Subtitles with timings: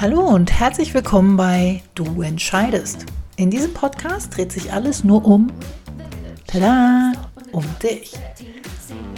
[0.00, 3.04] Hallo und herzlich willkommen bei Du entscheidest.
[3.36, 5.52] In diesem Podcast dreht sich alles nur um,
[6.46, 7.12] tada,
[7.52, 8.14] um dich.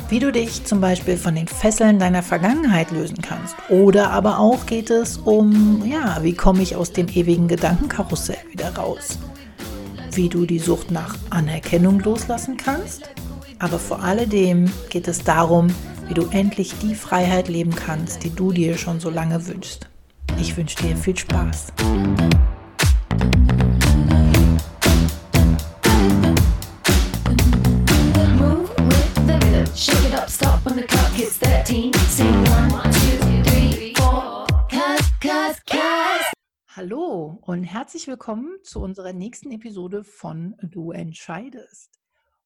[0.08, 3.54] Wie du dich zum Beispiel von den Fesseln deiner Vergangenheit lösen kannst.
[3.68, 8.75] Oder aber auch geht es um, ja, wie komme ich aus dem ewigen Gedankenkarussell wieder
[8.75, 9.21] raus?
[10.11, 13.09] Wie du die Sucht nach Anerkennung loslassen kannst?
[13.61, 15.69] Aber vor alledem geht es darum,
[16.09, 19.92] wie du endlich die Freiheit leben kannst, die du dir schon so lange wünschst.
[20.39, 21.72] Ich wünsche dir viel Spaß.
[28.39, 29.76] Move with the rhythm.
[29.76, 31.93] Shake it up, stop when the clock hits 13.
[32.09, 34.47] Sing one, two, three, four.
[34.70, 36.33] Cause, cause, cause.
[36.75, 42.01] Hallo und herzlich willkommen zu unserer nächsten Episode von Du entscheidest.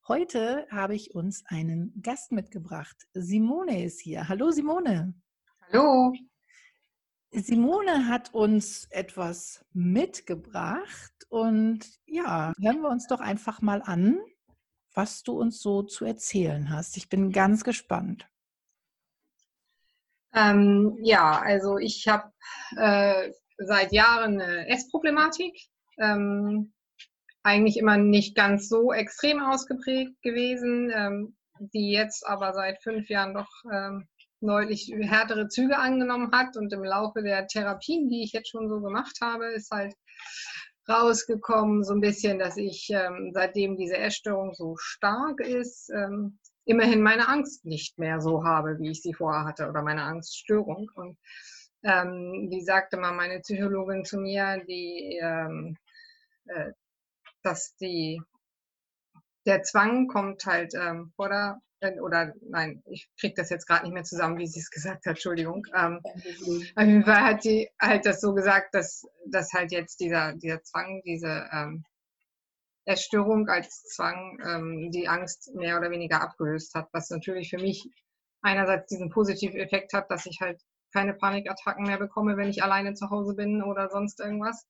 [0.09, 2.97] Heute habe ich uns einen Gast mitgebracht.
[3.13, 4.29] Simone ist hier.
[4.29, 5.15] Hallo Simone.
[5.73, 6.13] Hallo.
[7.31, 14.19] Simone hat uns etwas mitgebracht und ja, hören wir uns doch einfach mal an,
[14.95, 16.97] was du uns so zu erzählen hast.
[16.97, 18.29] Ich bin ganz gespannt.
[20.35, 22.33] Ähm, ja, also ich habe
[22.77, 25.55] äh, seit Jahren eine Essproblematik.
[25.99, 26.73] Ähm,
[27.43, 33.35] eigentlich immer nicht ganz so extrem ausgeprägt gewesen, ähm, die jetzt aber seit fünf Jahren
[33.35, 34.09] doch ähm,
[34.47, 36.57] neulich härtere Züge angenommen hat.
[36.57, 39.95] Und im Laufe der Therapien, die ich jetzt schon so gemacht habe, ist halt
[40.89, 47.03] rausgekommen, so ein bisschen, dass ich, ähm, seitdem diese Essstörung so stark ist, ähm, immerhin
[47.03, 50.91] meine Angst nicht mehr so habe, wie ich sie vorher hatte, oder meine Angststörung.
[50.95, 51.19] Und
[51.83, 55.77] ähm, wie sagte mal meine Psychologin zu mir, die, ähm,
[56.47, 56.73] äh,
[57.43, 58.21] dass die,
[59.45, 61.66] der Zwang kommt halt ähm, vor der, äh,
[62.03, 65.17] oder nein, ich kriege das jetzt gerade nicht mehr zusammen, wie sie es gesagt hat,
[65.17, 65.67] Entschuldigung.
[65.75, 70.33] Ähm, auf jeden Fall hat sie halt das so gesagt, dass, dass halt jetzt dieser,
[70.35, 71.85] dieser Zwang, diese ähm,
[72.87, 77.91] Essstörung als Zwang ähm, die Angst mehr oder weniger abgelöst hat, was natürlich für mich
[78.43, 80.61] einerseits diesen positiven Effekt hat, dass ich halt
[80.93, 84.67] keine Panikattacken mehr bekomme, wenn ich alleine zu Hause bin oder sonst irgendwas.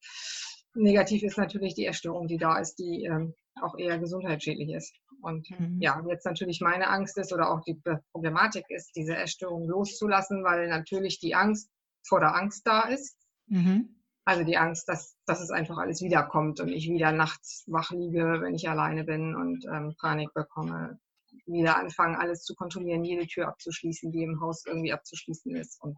[0.76, 4.94] Negativ ist natürlich die Essstörung, die da ist, die ähm, auch eher gesundheitsschädlich ist.
[5.22, 5.80] Und Mhm.
[5.80, 7.80] ja, jetzt natürlich meine Angst ist oder auch die
[8.12, 11.70] Problematik ist, diese Essstörung loszulassen, weil natürlich die Angst
[12.06, 13.16] vor der Angst da ist.
[13.46, 13.96] Mhm.
[14.24, 18.40] Also die Angst, dass, dass es einfach alles wiederkommt und ich wieder nachts wach liege,
[18.40, 20.98] wenn ich alleine bin und ähm, Panik bekomme.
[21.46, 25.80] Wieder anfangen, alles zu kontrollieren, jede Tür abzuschließen, die im Haus irgendwie abzuschließen ist.
[25.80, 25.96] Und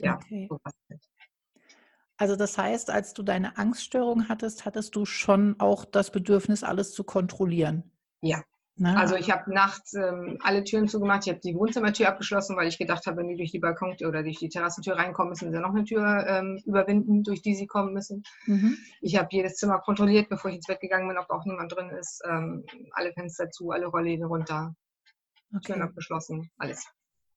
[0.00, 0.46] ja, Okay.
[0.48, 1.02] sowas halt.
[2.18, 6.92] Also das heißt, als du deine Angststörung hattest, hattest du schon auch das Bedürfnis, alles
[6.92, 7.90] zu kontrollieren.
[8.20, 8.42] Ja.
[8.80, 8.96] Ne?
[8.96, 11.26] Also ich habe nachts ähm, alle Türen zugemacht.
[11.26, 14.22] Ich habe die Wohnzimmertür abgeschlossen, weil ich gedacht habe, wenn die durch die Balkontür oder
[14.22, 17.92] durch die Terrassentür reinkommen, müssen sie noch eine Tür ähm, überwinden, durch die sie kommen
[17.92, 18.22] müssen.
[18.46, 18.76] Mhm.
[19.00, 21.90] Ich habe jedes Zimmer kontrolliert, bevor ich ins Bett gegangen bin, ob auch niemand drin
[21.90, 22.22] ist.
[22.28, 24.74] Ähm, alle Fenster zu, alle Rollläden runter,
[25.64, 25.88] Türen Okay.
[25.88, 26.86] abgeschlossen, alles.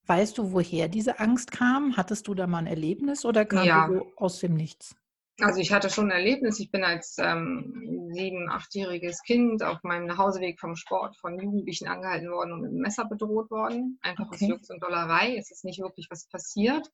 [0.08, 1.96] Weißt du, woher diese Angst kam?
[1.96, 3.72] Hattest du da mal ein Erlebnis oder kam Ja.
[3.72, 4.96] die so aus dem Nichts?
[5.40, 6.60] Also ich hatte schon ein Erlebnis.
[6.60, 12.30] Ich bin als ähm, sieben-, achtjähriges Kind auf meinem Nachhauseweg vom Sport von Jugendlichen angehalten
[12.30, 13.98] worden und mit einem Messer bedroht worden.
[14.02, 14.46] Einfach aus Okay.
[14.46, 15.36] Jux und Dollerei.
[15.38, 16.88] Es ist nicht wirklich was passiert,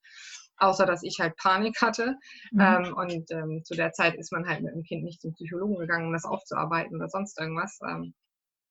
[0.58, 2.16] außer dass ich halt Panik hatte.
[2.52, 2.62] Mhm.
[2.62, 5.76] Ähm, und ähm, zu der Zeit ist man halt mit dem Kind nicht zum Psychologen
[5.80, 7.80] gegangen, um das aufzuarbeiten oder sonst irgendwas.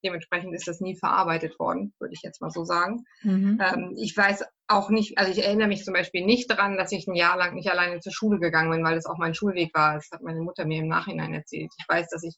[0.06, 3.04] Dementsprechend ist das nie verarbeitet worden, würde ich jetzt mal so sagen.
[3.22, 3.60] Mhm.
[3.60, 7.06] Ähm, ich weiß auch nicht, also ich erinnere mich zum Beispiel nicht daran, dass ich
[7.08, 9.94] ein Jahr lang nicht alleine zur Schule gegangen bin, weil das auch mein Schulweg war.
[9.94, 11.72] Das hat meine Mutter mir im Nachhinein erzählt.
[11.78, 12.36] Ich weiß, dass ich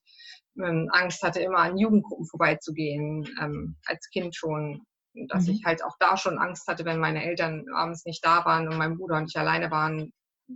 [0.56, 4.82] ähm, Angst hatte, immer an Jugendgruppen vorbeizugehen, ähm, als Kind schon.
[5.28, 5.54] Dass Mhm.
[5.54, 8.78] ich halt auch da schon Angst hatte, wenn meine Eltern abends nicht da waren und
[8.78, 10.12] mein Bruder und ich alleine waren,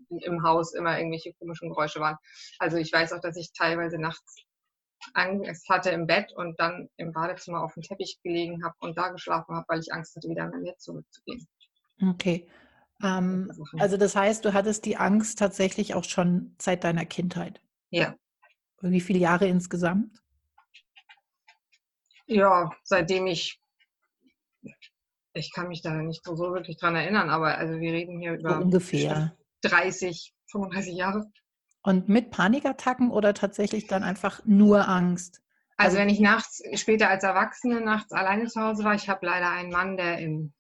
[0.09, 2.17] im Haus immer irgendwelche komischen Geräusche waren.
[2.59, 4.37] Also ich weiß auch, dass ich teilweise nachts
[5.15, 9.09] Angst hatte im Bett und dann im Badezimmer auf dem Teppich gelegen habe und da
[9.09, 11.47] geschlafen habe, weil ich Angst hatte, wieder in mein Bett zurückzugehen.
[12.01, 12.49] Okay.
[13.03, 17.61] Ähm, also das heißt, du hattest die Angst tatsächlich auch schon seit deiner Kindheit.
[17.91, 18.15] Ja,
[18.81, 20.23] Wie viele Jahre insgesamt?
[22.27, 23.61] ja, seitdem ich,
[25.35, 28.33] ich kann mich da nicht so, so wirklich dran erinnern, aber also wir reden hier
[28.33, 29.37] So über ungefähr.
[29.63, 31.31] 30, 35 Jahre.
[31.83, 35.41] Und mit Panikattacken oder tatsächlich dann einfach nur Angst?
[35.77, 39.27] Also Also- wenn ich nachts, später als Erwachsene nachts alleine zu Hause war, ich habe
[39.27, 40.53] leider einen Mann, der im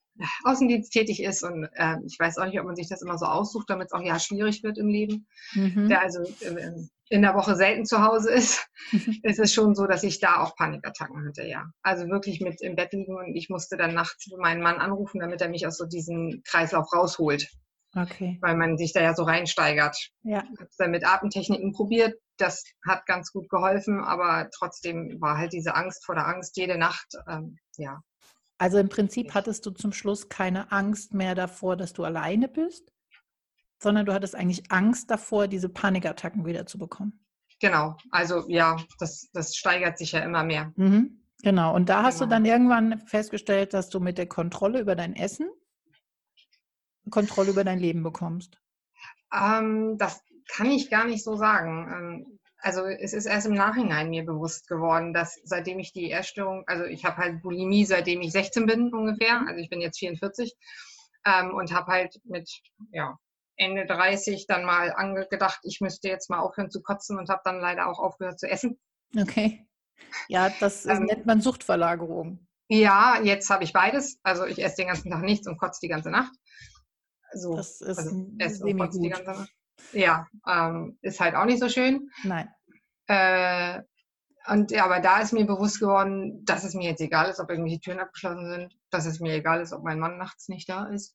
[0.44, 3.26] Außendienst tätig ist und äh, ich weiß auch nicht, ob man sich das immer so
[3.26, 5.26] aussucht, damit es auch ja schwierig wird im Leben.
[5.54, 5.88] Mhm.
[5.88, 6.72] der also äh,
[7.08, 8.66] in der Woche selten zu Hause ist,
[9.22, 11.66] ist es schon so, dass ich da auch Panikattacken hatte, ja.
[11.82, 15.40] Also wirklich mit im Bett liegen und ich musste dann nachts meinen Mann anrufen, damit
[15.40, 17.48] er mich aus so diesem Kreislauf rausholt.
[17.94, 18.38] Okay.
[18.40, 19.96] weil man sich da ja so reinsteigert.
[20.22, 20.42] Ja.
[20.52, 25.36] Ich habe es dann mit Atemtechniken probiert, das hat ganz gut geholfen, aber trotzdem war
[25.36, 28.00] halt diese Angst vor der Angst jede Nacht, ähm, ja.
[28.58, 32.92] Also im Prinzip hattest du zum Schluss keine Angst mehr davor, dass du alleine bist,
[33.78, 37.24] sondern du hattest eigentlich Angst davor, diese Panikattacken wieder zu bekommen.
[37.60, 40.72] Genau, also ja, das, das steigert sich ja immer mehr.
[40.76, 41.18] Mhm.
[41.42, 41.74] Genau.
[41.74, 42.36] Und da hast du Genau.
[42.36, 45.48] dann irgendwann festgestellt, dass du mit der Kontrolle über dein Essen
[47.10, 48.60] Kontrolle über dein Leben bekommst.
[49.32, 51.88] Ähm, das kann ich gar nicht so sagen.
[51.92, 56.62] Ähm, also es ist erst im Nachhinein mir bewusst geworden, dass seitdem ich die Essstörung,
[56.66, 60.54] also ich habe halt Bulimie, seitdem ich 16 bin ungefähr, also ich bin jetzt 44
[61.26, 62.48] ähm, und habe halt mit
[62.92, 63.18] ja,
[63.56, 67.60] Ende 30 dann mal angedacht, ich müsste jetzt mal aufhören zu kotzen und habe dann
[67.60, 68.78] leider auch aufgehört zu essen.
[69.18, 69.66] Okay.
[70.28, 72.46] Ja, das Ähm, nennt man Suchtverlagerung.
[72.68, 74.18] Ja, jetzt habe ich beides.
[74.22, 76.32] Also ich esse den ganzen Tag nichts und kotze die ganze Nacht.
[77.34, 79.48] So, Das ist also semi-gut.
[79.92, 82.08] Ja, ähm, ist halt auch nicht so schön.
[82.24, 82.48] Nein.
[83.08, 83.82] Äh,
[84.48, 87.48] und ja, aber da ist mir bewusst geworden, dass es mir jetzt egal ist, ob
[87.50, 90.86] irgendwelche Türen abgeschlossen sind, dass es mir egal ist, ob mein Mann nachts nicht da
[90.86, 91.14] ist.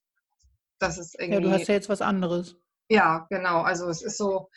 [0.78, 1.42] Das ist Ja, irgendwie.
[1.42, 2.56] du hast ja jetzt was anderes.
[2.88, 3.60] ja, genau.
[3.62, 4.48] Also es ist so,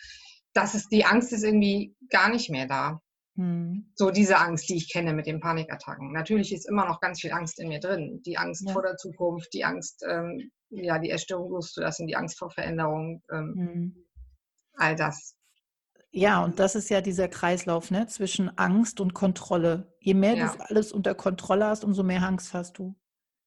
[0.53, 3.01] dass es die Angst ist irgendwie gar nicht mehr da.
[3.41, 3.91] Hm.
[3.95, 6.11] So diese Angst, die ich kenne mit den Panikattacken.
[6.11, 8.21] Natürlich ist immer noch ganz viel Angst in mir drin.
[8.23, 8.73] Die Angst Ja.
[8.73, 13.55] vor der Zukunft, die Angst, ähm, ja, die Essstörung loszulassen, die Angst vor Veränderung, ähm,
[13.57, 14.05] Hm.
[14.73, 15.35] all das.
[16.11, 19.95] Ja, und das ist ja dieser Kreislauf ne, zwischen Angst und Kontrolle.
[19.99, 20.53] Je mehr Ja.
[20.55, 22.95] du alles unter Kontrolle hast, umso mehr Angst hast du,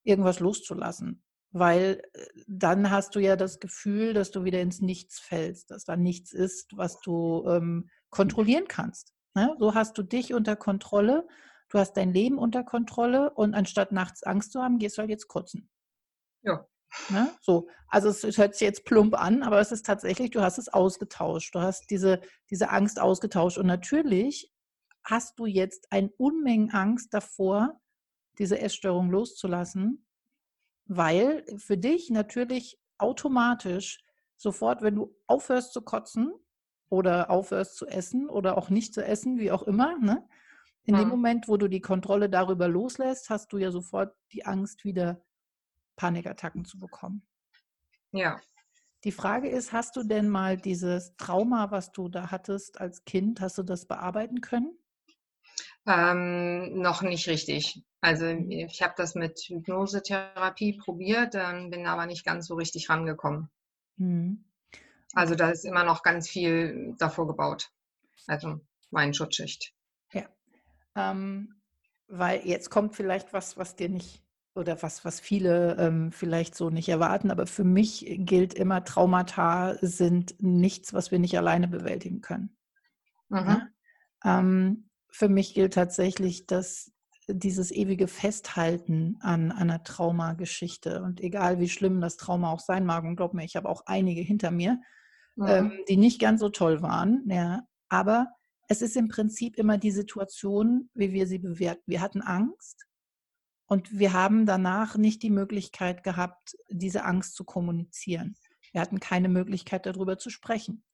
[0.03, 1.23] irgendwas loszulassen.
[1.53, 5.85] Weil äh, dann hast du ja das Gefühl, dass du wieder ins Nichts fällst, dass
[5.85, 9.13] da nichts ist, was du ähm, kontrollieren kannst.
[9.35, 9.55] Ne?
[9.59, 11.27] So hast du dich unter Kontrolle,
[11.69, 15.11] du hast dein Leben unter Kontrolle und anstatt nachts Angst zu haben, gehst du halt
[15.11, 15.71] jetzt kotzen.
[16.43, 16.67] Ja.
[17.11, 17.29] Ne?
[17.41, 20.59] So, also es, es hört sich jetzt plump an, aber es ist tatsächlich, du hast
[20.59, 21.55] es ausgetauscht.
[21.55, 22.21] Du hast diese,
[22.51, 23.59] diese Angst ausgetauscht.
[23.59, 24.53] Und natürlich
[25.03, 27.81] hast du jetzt ein Unmengen Angst davor,
[28.39, 30.07] diese Essstörung loszulassen,
[30.87, 34.05] weil für dich natürlich automatisch
[34.37, 36.33] sofort, wenn du aufhörst zu kotzen
[36.89, 40.27] oder aufhörst zu essen oder auch nicht zu essen, wie auch immer, ne?
[40.85, 41.11] in dem Mhm.
[41.11, 45.23] Moment, wo du die Kontrolle darüber loslässt, hast du ja sofort die Angst, wieder
[45.97, 47.27] Panikattacken zu bekommen.
[48.13, 48.41] Ja.
[49.05, 53.41] Die Frage ist, hast du denn mal dieses Trauma, was du da hattest als Kind,
[53.41, 54.77] hast du das bearbeiten können?
[55.87, 57.83] Ähm, noch nicht richtig.
[58.01, 58.49] Also Mhm.
[58.49, 63.49] ich habe das mit Hypnosetherapie probiert, ähm, bin aber nicht ganz so richtig rangekommen.
[63.99, 64.45] Mhm.
[65.15, 67.71] Also da ist immer noch ganz viel davor gebaut.
[68.27, 69.75] Also mein Schutzschicht.
[70.97, 71.55] Ähm,
[72.09, 74.23] weil jetzt kommt vielleicht was, was dir nicht
[74.55, 79.77] oder was, was viele ähm, vielleicht so nicht erwarten, aber für mich gilt immer, Traumata
[79.81, 82.57] sind nichts, was wir nicht alleine bewältigen können.
[83.31, 83.39] Mhm.
[83.39, 83.73] Ne?
[84.25, 86.93] Ähm, für mich gilt tatsächlich, dass
[87.27, 92.85] dieses ewige Festhalten an, an einer Traumageschichte und egal wie schlimm das Trauma auch sein
[92.85, 94.81] mag, und glaub mir, ich habe auch einige hinter mir,
[95.37, 95.47] Mhm.
[95.49, 98.29] ähm, die nicht ganz so toll waren, ja, aber
[98.69, 101.83] es ist im Prinzip immer die Situation, wie wir sie bewerten.
[101.87, 102.87] Wir hatten Angst
[103.67, 108.37] und wir haben danach nicht die Möglichkeit gehabt, diese Angst zu kommunizieren.
[108.73, 110.85] Wir hatten keine Möglichkeit, darüber zu sprechen.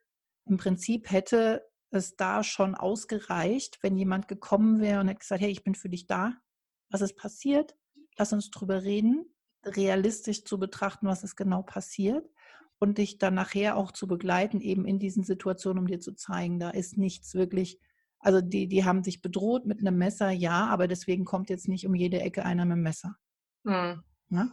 [0.46, 5.50] Im Prinzip hätte es da schon ausgereicht, wenn jemand gekommen wäre und hätte gesagt, hey,
[5.50, 6.34] ich bin für dich da.
[6.90, 7.76] Was ist passiert?
[8.16, 9.26] Lass uns drüber reden,
[9.64, 12.28] realistisch zu betrachten, was ist genau passiert
[12.80, 16.58] und dich dann nachher auch zu begleiten, eben in diesen Situationen, um dir zu zeigen,
[16.58, 17.78] da ist nichts wirklich,
[18.18, 21.86] also die, die haben sich bedroht mit einem Messer, ja, aber deswegen kommt jetzt nicht
[21.86, 23.16] um jede Ecke einer mit dem Messer.
[23.64, 24.02] Mhm.
[24.30, 24.50] Ne?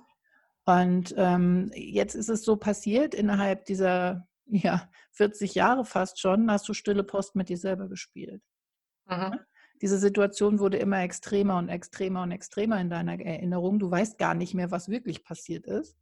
[0.65, 6.67] Und ähm, jetzt ist es so passiert, innerhalb dieser ja, 40 Jahre fast schon, hast
[6.67, 8.43] du stille Post mit dir selber gespielt.
[9.05, 9.39] Mhm.
[9.81, 13.79] Diese Situation wurde immer extremer und extremer und extremer in deiner Erinnerung.
[13.79, 15.96] Du weißt gar nicht mehr, was wirklich passiert ist.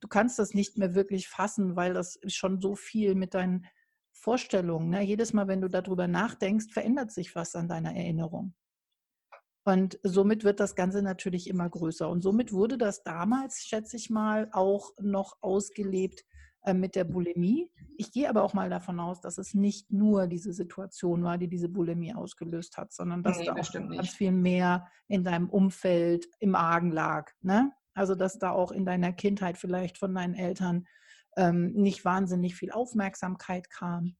[0.00, 3.66] Du kannst das nicht mehr wirklich fassen, weil das schon so viel mit deinen
[4.12, 4.90] Vorstellungen.
[4.90, 5.02] Ne?
[5.02, 8.54] Jedes Mal, wenn du darüber nachdenkst, verändert sich was an deiner Erinnerung.
[9.64, 12.08] Und somit wird das Ganze natürlich immer größer.
[12.08, 16.24] Und somit wurde das damals, schätze ich mal, auch noch ausgelebt
[16.62, 17.68] äh, mit der Bulimie.
[17.96, 21.48] Ich gehe aber auch mal davon aus, dass es nicht nur diese Situation war, die
[21.48, 24.12] diese Bulimie ausgelöst hat, sondern dass Nee, da auch ganz nicht.
[24.12, 27.32] viel mehr in deinem Umfeld im Argen lag.
[27.40, 27.72] Ne?
[27.96, 30.86] Also dass da auch in deiner Kindheit vielleicht von deinen Eltern
[31.36, 34.16] ähm, nicht wahnsinnig viel Aufmerksamkeit kam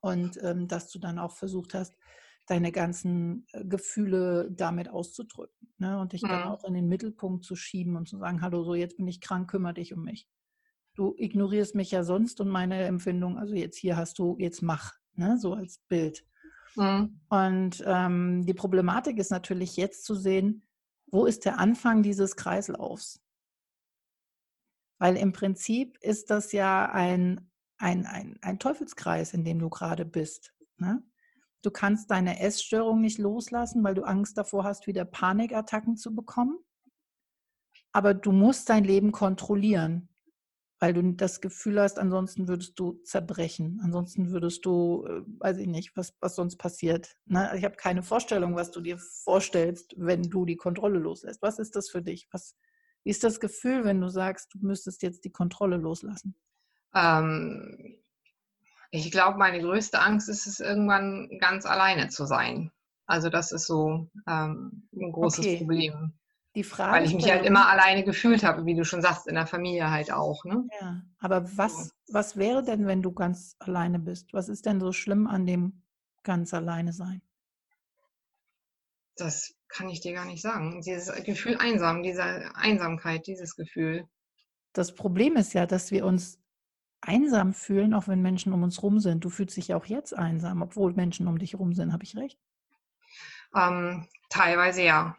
[0.00, 1.94] und ähm, dass du dann auch versucht hast,
[2.46, 6.00] deine ganzen äh, Gefühle damit auszudrücken ne?
[6.00, 6.46] und dich dann Mhm.
[6.48, 9.48] auch in den Mittelpunkt zu schieben und zu sagen, hallo, so jetzt bin ich krank,
[9.50, 10.28] kümmere dich um mich.
[10.96, 14.94] du ignorierst mich ja sonst und meine Empfindung, also jetzt hier hast du, jetzt mach,
[15.14, 15.38] ne?
[15.38, 16.26] so als Bild.
[16.74, 17.20] Mhm.
[17.28, 20.66] Und ähm, die Problematik ist natürlich jetzt zu sehen,
[21.10, 23.20] wo ist der Anfang dieses Kreislaufs?
[24.98, 30.04] Weil im Prinzip ist das ja ein, ein, ein, ein Teufelskreis, in dem du gerade
[30.04, 30.52] bist.
[30.76, 31.02] Ne?
[31.62, 36.58] Du kannst deine Essstörung nicht loslassen, weil du Angst davor hast, wieder Panikattacken zu bekommen.
[37.92, 40.09] Aber du musst dein Leben kontrollieren,
[40.80, 43.80] weil du das Gefühl hast, ansonsten würdest du zerbrechen.
[43.84, 47.16] Ansonsten würdest du, äh, weiß ich nicht, was, was sonst passiert.
[47.26, 47.52] Ne?
[47.56, 51.42] Ich habe keine Vorstellung, was du dir vorstellst, wenn du die Kontrolle loslässt.
[51.42, 52.28] Was ist das für dich?
[52.32, 52.56] Was,
[53.04, 56.34] wie ist das Gefühl, wenn du sagst, du müsstest jetzt die Kontrolle loslassen?
[56.94, 57.96] Ähm,
[58.90, 62.72] ich glaube, meine größte Angst ist es, irgendwann ganz alleine zu sein.
[63.04, 65.58] Also das ist so ähm, ein großes Okay.
[65.58, 66.12] Problem.
[66.56, 69.36] Die Frage Weil ich mich halt immer alleine gefühlt habe, wie du schon sagst, in
[69.36, 70.44] der Familie halt auch.
[70.44, 70.66] Ne?
[70.80, 74.32] Ja, aber was, was wäre denn, wenn du ganz alleine bist?
[74.32, 75.82] Was ist denn so schlimm an dem
[76.24, 77.22] ganz alleine sein?
[79.16, 80.80] Das kann ich dir gar nicht sagen.
[80.80, 82.24] Dieses Gefühl einsam, diese
[82.56, 84.08] Einsamkeit, dieses Gefühl.
[84.72, 86.40] Das Problem ist ja, dass wir uns
[87.00, 89.24] einsam fühlen, auch wenn Menschen um uns rum sind.
[89.24, 91.92] Du fühlst dich ja auch jetzt einsam, obwohl Menschen um dich rum sind.
[91.92, 92.38] Habe ich recht?
[93.54, 95.16] Ähm, teilweise ja.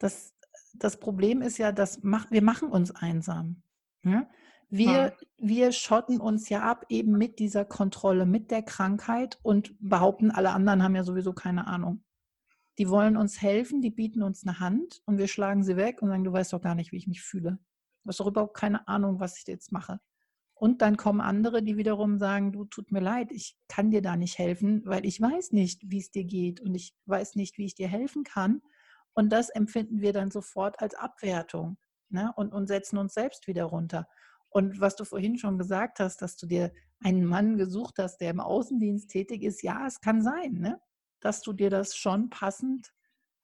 [0.00, 0.34] Das,
[0.74, 3.62] das Problem ist ja, dass mach, wir machen uns einsam.
[4.02, 4.28] Ja?
[4.68, 10.30] Wir, wir schotten uns ja ab eben mit dieser Kontrolle, mit der Krankheit und behaupten,
[10.30, 12.04] alle anderen haben ja sowieso keine Ahnung.
[12.78, 16.08] Die wollen uns helfen, die bieten uns eine Hand und wir schlagen sie weg und
[16.08, 17.58] sagen, du weißt doch gar nicht, wie ich mich fühle.
[18.04, 20.00] Du hast doch überhaupt keine Ahnung, was ich jetzt mache.
[20.54, 24.16] Und dann kommen andere, die wiederum sagen, du tut mir leid, ich kann dir da
[24.16, 27.64] nicht helfen, weil ich weiß nicht, wie es dir geht und ich weiß nicht, wie
[27.64, 28.62] ich dir helfen kann.
[29.14, 31.76] Und das empfinden wir dann sofort als Abwertung
[32.08, 32.32] ne?
[32.36, 34.06] und, und setzen uns selbst wieder runter.
[34.48, 38.30] Und was du vorhin schon gesagt hast, dass du dir einen Mann gesucht hast, der
[38.30, 40.80] im Außendienst tätig ist, ja, es kann sein, ne?
[41.20, 42.92] dass du dir das schon passend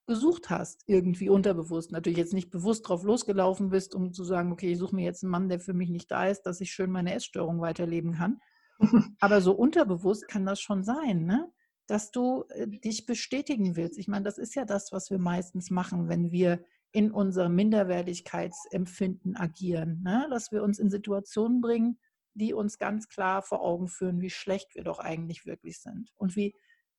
[0.06, 1.90] gesucht hast, irgendwie unterbewusst.
[1.90, 5.24] Natürlich jetzt nicht bewusst drauf losgelaufen bist, um zu sagen, okay, ich suche mir jetzt
[5.24, 8.40] einen Mann, der für mich nicht da ist, dass ich schön meine Essstörung weiterleben kann.
[9.20, 11.50] Aber so unterbewusst kann das schon sein, ne?
[11.86, 13.98] Dass du äh, dich bestätigen willst.
[13.98, 19.36] Ich meine, das ist ja das, was wir meistens machen, wenn wir in unserem Minderwertigkeitsempfinden
[19.36, 20.26] agieren, ne?
[20.30, 21.98] dass wir uns in Situationen bringen,
[22.34, 26.36] die uns ganz klar vor Augen führen, wie schlecht wir doch eigentlich wirklich sind und
[26.36, 26.54] wie,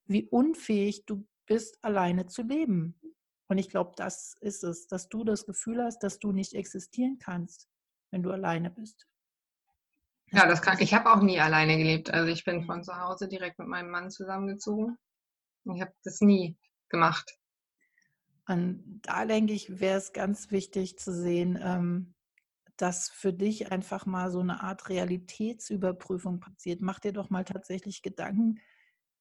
[0.06, 3.00] wie unfähig du bist, alleine zu leben.
[3.48, 7.18] Und ich glaube, das ist es, dass du das Gefühl hast, dass du nicht existieren
[7.20, 7.70] kannst,
[8.12, 9.08] wenn du alleine bist.
[10.32, 12.14] Ja, das kann, ich habe auch nie alleine gelebt.
[12.14, 14.98] Also ich bin von zu Hause direkt mit meinem Mann zusammengezogen.
[15.64, 16.58] Ich habe das nie
[16.90, 17.38] gemacht.
[18.48, 22.16] Und da denke ich, wäre es ganz wichtig zu sehen, ähm,
[22.78, 26.82] dass für dich einfach mal so eine Art Realitätsüberprüfung passiert.
[26.82, 28.60] Mach dir doch mal tatsächlich Gedanken,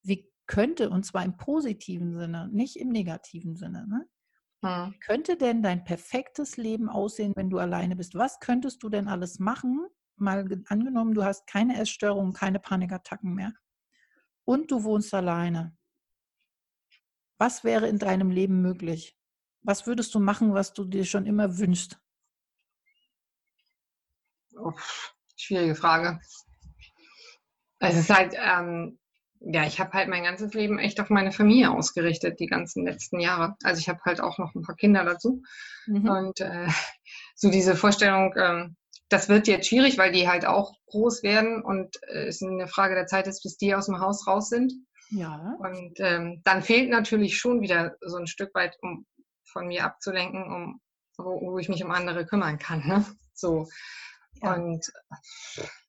[0.03, 4.09] wie könnte, und zwar im positiven Sinne, nicht im negativen Sinne, ne?
[4.63, 4.93] Hm.
[4.93, 8.15] Wie könnte denn dein perfektes Leben aussehen, wenn du alleine bist?
[8.15, 9.87] Was könntest du denn alles machen?
[10.16, 13.52] Mal ge- angenommen, du hast keine Essstörungen, keine Panikattacken mehr
[14.44, 15.76] und du wohnst alleine.
[17.38, 19.16] Was wäre in deinem Leben möglich?
[19.62, 21.99] Was würdest du machen, was du dir schon immer wünschst?
[24.54, 26.18] Uff, schwierige Frage.
[27.78, 28.99] Es ist halt, ähm,
[29.40, 33.20] ja, ich habe halt mein ganzes Leben echt auf meine Familie ausgerichtet, die ganzen letzten
[33.20, 33.56] Jahre.
[33.62, 35.42] Also ich habe halt auch noch ein paar Kinder dazu.
[35.87, 36.08] Mhm.
[36.08, 36.68] Und äh,
[37.35, 38.76] so diese Vorstellung, ähm,
[39.09, 42.95] das wird jetzt schwierig, weil die halt auch groß werden und äh, es eine Frage
[42.95, 44.73] der Zeit ist, bis die aus dem Haus raus sind.
[45.11, 49.07] Ja, Und ähm, dann fehlt natürlich schon wieder so ein Stück weit, um
[49.45, 50.81] von mir abzulenken, um
[51.17, 52.87] wo, wo ich mich um andere kümmern kann.
[52.87, 53.05] Ne?
[53.33, 53.69] So.
[54.43, 54.55] Ja.
[54.55, 54.85] Und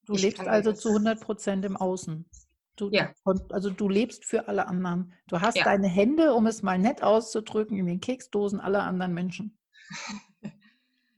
[0.06, 2.30] du lebst also zu 100 Prozent im Außen.
[2.76, 3.12] Du, Ja.
[3.50, 5.14] also du lebst für alle anderen.
[5.28, 5.64] Du hast Ja.
[5.64, 9.58] deine Hände, um es mal nett auszudrücken, in den Keksdosen aller anderen Menschen.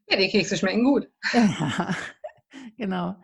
[0.10, 1.10] Ja, die Kekse schmecken gut.
[1.34, 1.96] Ja,
[2.78, 3.16] genau.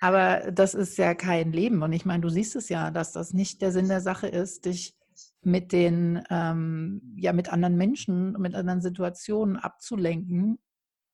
[0.00, 1.82] Aber das ist ja kein Leben.
[1.82, 4.64] Und ich meine, du siehst es ja, dass das nicht der Sinn der Sache ist,
[4.64, 4.96] dich
[5.42, 10.58] mit den, ähm, ja, mit anderen Menschen, mit anderen Situationen abzulenken,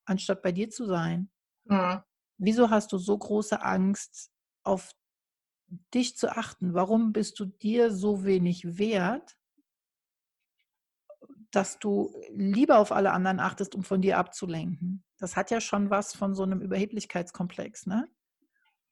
[0.04, 1.30] anstatt bei dir zu sein.
[1.64, 2.00] Mhm.
[2.38, 4.30] Wieso hast du so große Angst,
[4.62, 4.92] auf
[5.94, 6.74] dich zu achten?
[6.74, 9.35] Warum bist du dir so wenig wert,
[11.56, 15.02] dass du lieber auf alle anderen achtest, um von dir abzulenken?
[15.16, 18.06] Das hat ja schon was von so einem Überheblichkeitskomplex, ne?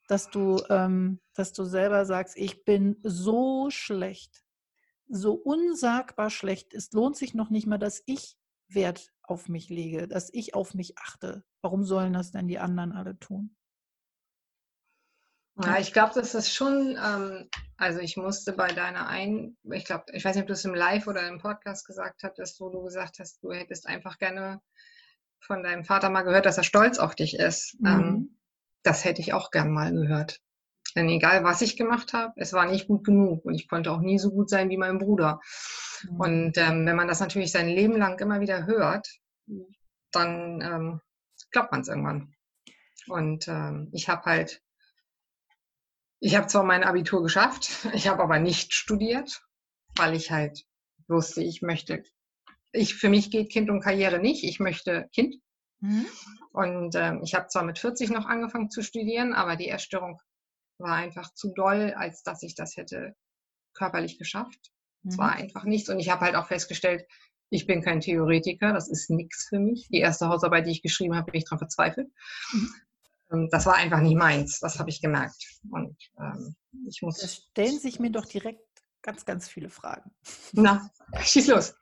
[0.08, 4.44] Dass du, ähm, dass du selber sagst, ich bin so schlecht,
[5.08, 6.72] so unsagbar schlecht.
[6.72, 10.72] Es lohnt sich noch nicht mal, dass ich Wert auf mich lege, dass ich auf
[10.72, 11.44] mich achte.
[11.60, 13.54] Warum sollen das denn die anderen alle tun?
[15.62, 20.04] Ja, ich glaube, das ist schon, ähm, also ich musste bei deiner ein, ich glaube,
[20.12, 22.82] ich weiß nicht, ob du es im Live oder im Podcast gesagt hattest, wo du
[22.82, 24.60] gesagt hast, du hättest einfach gerne
[25.40, 27.76] von deinem Vater mal gehört, dass er stolz auf dich ist.
[27.80, 27.86] Mhm.
[27.86, 28.38] Ähm,
[28.82, 30.40] das hätte ich auch gern mal gehört.
[30.96, 34.00] Denn egal, was ich gemacht habe, es war nicht gut genug und ich konnte auch
[34.00, 35.40] nie so gut sein wie mein Bruder.
[36.02, 36.20] Mhm.
[36.20, 39.08] Und ähm, wenn man das natürlich sein Leben lang immer wieder hört,
[40.10, 41.00] dann ähm,
[41.50, 42.34] glaubt man es irgendwann.
[43.08, 44.62] Und ähm, ich habe halt,
[46.24, 49.42] ich habe zwar mein Abitur geschafft, ich habe aber nicht studiert,
[49.94, 50.64] weil ich halt
[51.06, 52.02] wusste, ich möchte,
[52.72, 55.36] ich für mich geht Kind und Karriere nicht, ich möchte Kind.
[55.80, 56.06] Mhm.
[56.52, 60.18] Und ähm, ich habe zwar mit 40 noch angefangen zu studieren, aber die Erstörung
[60.78, 63.14] war einfach zu doll, als dass ich das hätte
[63.74, 64.72] körperlich geschafft.
[65.06, 65.42] Es war Mhm.
[65.42, 65.90] einfach nichts.
[65.90, 67.04] Und ich habe halt auch festgestellt,
[67.50, 69.88] ich bin kein Theoretiker, das ist nichts für mich.
[69.88, 72.08] Die erste Hausarbeit, die ich geschrieben habe, bin ich dran verzweifelt.
[72.52, 72.70] Mhm.
[73.34, 75.60] Ähm, Das war einfach nicht meins, das habe ich gemerkt.
[75.70, 76.54] Und ähm,
[76.86, 78.62] ich Da muss, stellen sich mir doch direkt
[79.02, 80.10] ganz, ganz viele Fragen.
[80.52, 81.74] na, schieß los.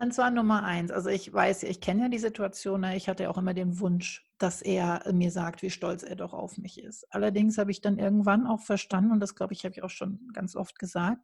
[0.00, 0.90] Und zwar Nummer eins.
[0.90, 2.96] Also ich weiß, ich kenne ja die Situation, ne?
[2.96, 6.34] ich hatte ja auch immer den Wunsch, dass er mir sagt, wie stolz er doch
[6.34, 7.06] auf mich ist.
[7.12, 10.30] Allerdings habe ich dann irgendwann auch verstanden, und das glaube ich, habe ich auch schon
[10.32, 11.20] ganz oft gesagt,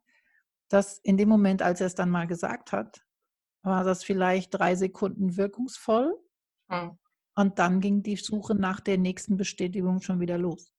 [0.69, 3.05] dass in dem Moment, als er es dann mal gesagt hat,
[3.63, 6.19] war das vielleicht drei Sekunden wirkungsvoll
[6.69, 6.99] Hm.
[7.35, 10.73] Und dann ging die Suche nach der nächsten Bestätigung schon wieder los.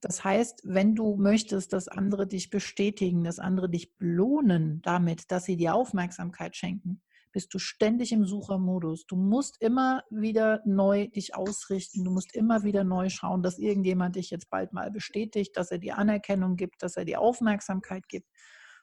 [0.00, 5.44] Das heißt, wenn du möchtest, dass andere dich bestätigen, dass andere dich belohnen damit, dass
[5.44, 7.00] sie dir Aufmerksamkeit schenken,
[7.32, 9.06] bist du ständig im Suchermodus.
[9.06, 12.04] Du musst immer wieder neu dich ausrichten.
[12.04, 15.78] Du musst immer wieder neu schauen, dass irgendjemand dich jetzt bald mal bestätigt, dass er
[15.78, 18.28] dir Anerkennung gibt, dass er dir Aufmerksamkeit gibt.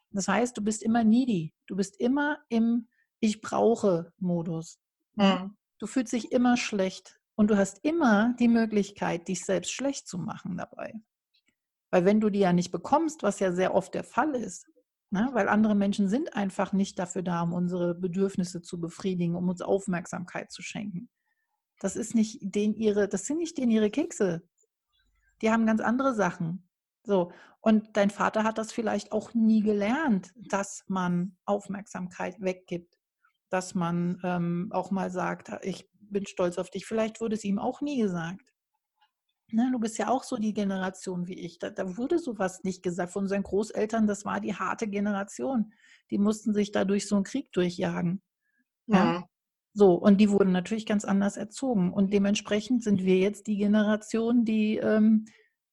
[0.09, 1.53] Das heißt, du bist immer needy.
[1.67, 4.79] Du bist immer im Ich brauche Modus.
[5.17, 5.55] Hm.
[5.81, 10.19] Du fühlst dich immer schlecht und du hast immer die Möglichkeit, dich selbst schlecht zu
[10.19, 10.93] machen dabei.
[11.89, 14.67] Weil wenn du die ja nicht bekommst, was ja sehr oft der Fall ist,
[15.09, 19.49] ne, weil andere Menschen sind einfach nicht dafür da, um unsere Bedürfnisse zu befriedigen, um
[19.49, 21.09] uns Aufmerksamkeit zu schenken.
[21.79, 24.47] Das ist nicht den ihre, das sind nicht denen ihre Kekse.
[25.41, 26.69] Die haben ganz andere Sachen.
[27.03, 33.00] So, und dein Vater hat das vielleicht auch nie gelernt, dass man Aufmerksamkeit weggibt,
[33.51, 36.85] dass man ähm, auch mal sagt, ich bin stolz auf dich.
[36.85, 38.41] Vielleicht wurde es ihm auch nie gesagt.
[39.51, 41.59] Ne, du bist ja auch so die Generation wie ich.
[41.59, 44.07] Da, da wurde sowas nicht gesagt von unseren Großeltern.
[44.07, 45.73] Das war die harte Generation.
[46.09, 48.21] Die mussten sich da durch so einen Krieg durchjagen.
[48.87, 49.17] Ja?
[49.17, 49.23] Hm.
[49.73, 51.91] So, und die wurden natürlich ganz anders erzogen.
[51.91, 55.25] Und dementsprechend sind wir jetzt die Generation, die ähm,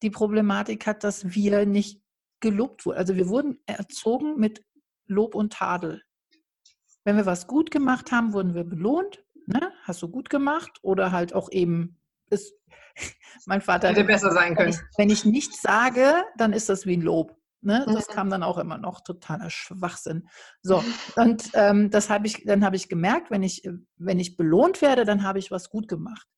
[0.03, 2.03] die Problematik hat, dass wir nicht
[2.41, 2.99] gelobt wurden.
[2.99, 4.65] Also wir wurden erzogen mit
[5.07, 6.03] Lob und Tadel.
[7.09, 9.25] Wenn wir was gut gemacht haben, wurden wir belohnt.
[9.47, 9.73] Ne?
[9.85, 10.79] Hast du gut gemacht?
[10.83, 12.53] Oder halt auch eben, ist,
[13.47, 14.69] mein Vater Hätte besser sein wenn können.
[14.73, 17.35] ich, wenn ich nichts sage, dann ist das wie ein Lob.
[17.63, 17.87] Ne?
[17.87, 18.13] Das Mhm.
[18.13, 20.29] kam dann auch immer noch totaler Schwachsinn.
[20.61, 20.85] So,
[21.17, 23.63] und ähm, das habe ich, dann habe ich gemerkt, wenn ich,
[23.97, 26.29] wenn ich belohnt werde, dann habe ich was gut gemacht.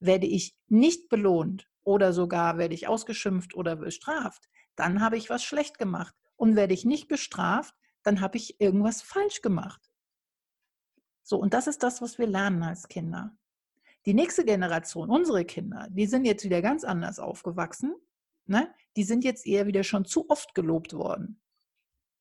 [0.00, 5.42] Werde ich nicht belohnt oder sogar werde ich ausgeschimpft oder bestraft, dann habe ich was
[5.42, 6.14] schlecht gemacht.
[6.36, 9.89] Und werde ich nicht bestraft, dann habe ich irgendwas falsch gemacht.
[11.30, 13.32] So, und das ist das, was wir lernen als Kinder.
[14.04, 17.94] Die nächste Generation, unsere Kinder, die sind jetzt wieder ganz anders aufgewachsen.
[18.46, 18.68] Ne?
[18.96, 21.40] Die sind jetzt eher wieder schon zu oft gelobt worden.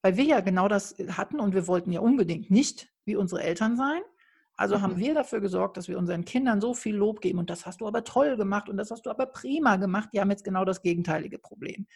[0.04, 3.78] Weil wir ja genau das hatten und wir wollten ja unbedingt nicht wie unsere Eltern
[3.78, 4.02] sein.
[4.56, 5.00] Also haben Mhm.
[5.00, 7.88] wir dafür gesorgt, dass wir unseren Kindern so viel Lob geben und das hast du
[7.88, 10.10] aber toll gemacht und das hast du aber prima gemacht.
[10.13, 11.88] Die haben jetzt genau das gegenteilige Problem.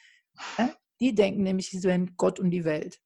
[0.58, 0.74] Ne?
[1.00, 3.00] Die denken nämlich, sie wären Gott und die Welt.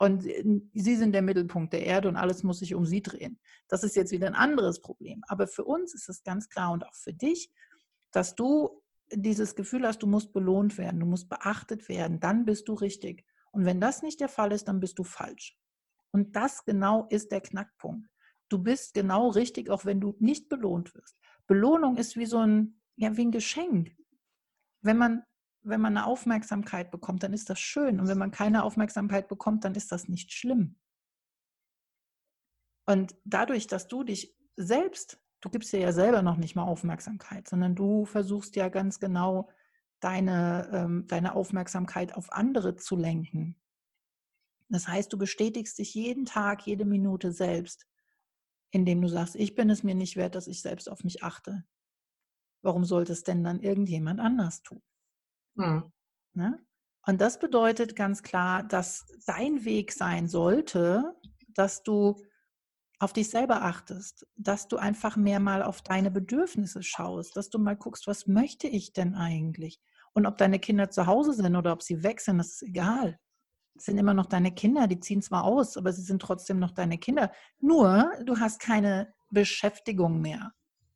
[0.00, 3.38] Und sie sind der Mittelpunkt der Erde und alles muss sich um sie drehen.
[3.68, 5.22] Das ist jetzt wieder ein anderes Problem.
[5.28, 7.52] Aber für uns ist es ganz klar und auch für dich,
[8.10, 8.82] dass du
[9.12, 13.26] dieses Gefühl hast, du musst belohnt werden, du musst beachtet werden, dann bist du richtig.
[13.52, 15.58] Und wenn das nicht der Fall ist, dann bist du falsch.
[16.12, 18.08] Und das genau ist der Knackpunkt.
[18.48, 21.18] Du bist genau richtig, auch wenn du nicht belohnt wirst.
[21.46, 23.94] Belohnung ist wie so ein, ja, wie ein Geschenk.
[24.80, 25.24] Wenn man,
[25.62, 28.00] wenn man eine Aufmerksamkeit bekommt, dann ist das schön.
[28.00, 30.76] Und wenn man keine Aufmerksamkeit bekommt, dann ist das nicht schlimm.
[32.86, 37.48] Und dadurch, dass du dich selbst, du gibst dir ja selber noch nicht mal Aufmerksamkeit,
[37.48, 39.50] sondern du versuchst ja ganz genau
[40.00, 43.60] deine, ähm, deine Aufmerksamkeit auf andere zu lenken.
[44.68, 47.86] Das heißt, du bestätigst dich jeden Tag, jede Minute selbst,
[48.70, 51.64] indem du sagst, ich bin es mir nicht wert, dass ich selbst auf mich achte.
[52.62, 54.82] Warum sollte es denn dann irgendjemand anders tun?
[55.60, 55.92] Hm.
[56.34, 56.64] Ne?
[57.06, 61.14] Und das bedeutet ganz klar, dass dein Weg sein sollte,
[61.48, 62.16] dass du
[62.98, 67.58] auf dich selber achtest, dass du einfach mehr mal auf deine Bedürfnisse schaust, dass du
[67.58, 69.80] mal guckst, was möchte ich denn eigentlich?
[70.12, 73.18] Und ob deine Kinder zu Hause sind oder ob sie weg sind, das ist egal.
[73.74, 76.72] Es sind immer noch deine Kinder, die ziehen zwar aus, aber sie sind trotzdem noch
[76.72, 77.32] deine Kinder.
[77.58, 80.52] Nur, du hast keine Beschäftigung mehr.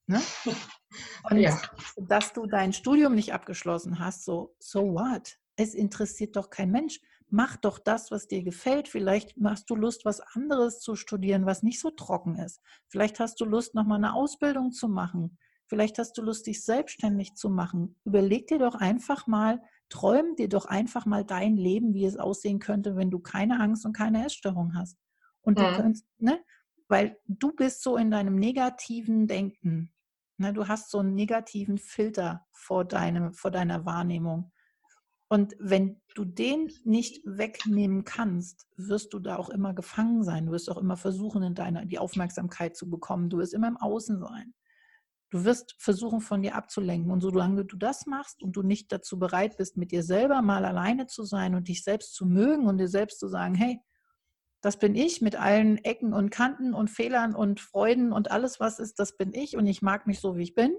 [0.07, 0.21] Ne?
[1.31, 1.61] Und Ja.
[1.97, 5.39] dass du dein Studium nicht abgeschlossen hast, so, so what?
[5.57, 7.01] Es interessiert doch kein Mensch.
[7.31, 8.89] Mach doch das, was dir gefällt.
[8.89, 12.61] Vielleicht hast du Lust, was anderes zu studieren, was nicht so trocken ist.
[12.89, 15.39] Vielleicht hast du Lust, nochmal eine Ausbildung zu machen.
[15.67, 17.97] Vielleicht hast du Lust, dich selbstständig zu machen.
[18.05, 22.59] Überleg dir doch einfach mal, träum dir doch einfach mal dein Leben, wie es aussehen
[22.59, 24.99] könnte, wenn du keine Angst und keine Essstörung hast.
[25.41, 25.73] Und du Mhm.
[25.73, 26.45] kannst, ne?
[26.89, 29.94] Weil du bist so in deinem negativen Denken.
[30.37, 30.53] Ne?
[30.53, 34.53] Du hast so einen negativen Filter vor, deinem, vor deiner Wahrnehmung.
[35.29, 40.47] Und wenn du den nicht wegnehmen kannst, wirst du da auch immer gefangen sein.
[40.47, 43.31] Du wirst auch immer versuchen, in deiner, die Aufmerksamkeit zu bekommen.
[43.31, 44.55] Du wirst immer im Außen sein.
[45.31, 47.11] Du wirst versuchen, von dir abzulenken.
[47.11, 50.65] Und solange du das machst und du nicht dazu bereit bist, mit dir selber mal
[50.65, 53.81] alleine zu sein und dich selbst zu mögen und dir selbst zu sagen, hey,
[54.65, 58.79] das bin ich mit allen Ecken und Kanten und Fehlern und Freuden und alles, was
[58.79, 60.75] ist, das bin ich und ich mag mich so, wie ich bin.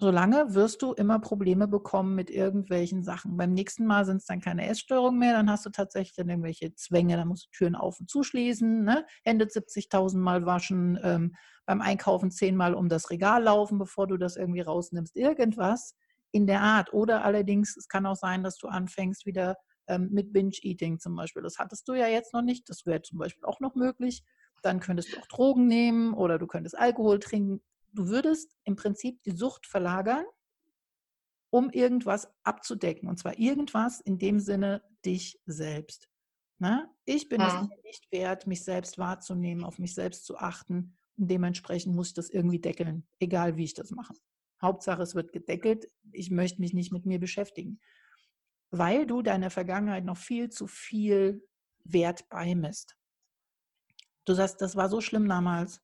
[0.00, 3.36] Solange wirst du immer Probleme bekommen mit irgendwelchen Sachen.
[3.36, 6.74] Beim nächsten Mal sind es dann keine Essstörungen mehr, dann hast du tatsächlich dann irgendwelche
[6.74, 9.04] Zwänge, dann musst du Türen auf und zuschließen, ne?
[9.22, 11.34] Hände 70.000 Mal waschen, ähm,
[11.66, 15.14] beim Einkaufen zehnmal um das Regal laufen, bevor du das irgendwie rausnimmst.
[15.14, 15.94] Irgendwas
[16.32, 16.94] in der Art.
[16.94, 19.56] Oder allerdings, es kann auch sein, dass du anfängst wieder
[19.92, 21.42] ähm, mit Binge-Eating zum Beispiel.
[21.42, 22.68] Das hattest du ja jetzt noch nicht.
[22.68, 24.22] Das wäre zum Beispiel auch noch möglich.
[24.62, 27.62] Dann könntest du auch Drogen nehmen oder du könntest Alkohol trinken.
[27.92, 30.24] Du würdest im Prinzip die Sucht verlagern,
[31.50, 33.08] um irgendwas abzudecken.
[33.08, 36.08] Und zwar irgendwas in dem Sinne dich selbst.
[36.58, 36.90] Na?
[37.04, 37.68] Ich bin es Ja.
[37.68, 40.96] mir nicht wert, mich selbst wahrzunehmen, auf mich selbst zu achten.
[41.18, 44.14] Und dementsprechend muss ich das irgendwie deckeln, egal wie ich das mache.
[44.62, 45.90] Hauptsache, es wird gedeckelt.
[46.12, 47.80] Ich möchte mich nicht mit mir beschäftigen,
[48.72, 51.46] weil du deiner Vergangenheit noch viel zu viel
[51.84, 52.96] Wert beimisst.
[54.24, 55.80] Du sagst, das war so schlimm damals.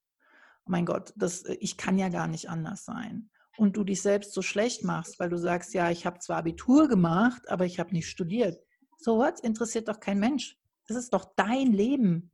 [0.65, 3.31] Oh mein Gott, das, ich kann ja gar nicht anders sein.
[3.59, 6.89] Und du dich selbst so schlecht machst, weil du sagst, ja, ich habe zwar Abitur
[6.89, 8.59] gemacht, aber ich habe nicht studiert.
[8.99, 10.57] So was interessiert doch kein Mensch.
[10.87, 12.31] Das ist doch dein Leben.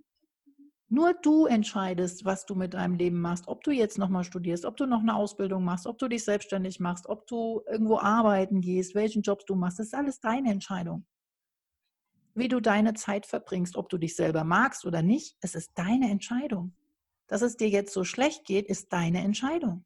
[0.94, 3.48] Nur du entscheidest, was du mit deinem Leben machst.
[3.48, 6.78] Ob du jetzt nochmal studierst, ob du noch eine Ausbildung machst, ob du dich selbstständig
[6.78, 9.80] machst, ob du irgendwo arbeiten gehst, welchen Job du machst.
[9.80, 11.04] Das ist alles deine Entscheidung.
[12.34, 16.08] Wie du deine Zeit verbringst, ob du dich selber magst oder nicht, es ist deine
[16.12, 16.76] Entscheidung.
[17.26, 19.84] Dass es dir jetzt so schlecht geht, ist deine Entscheidung.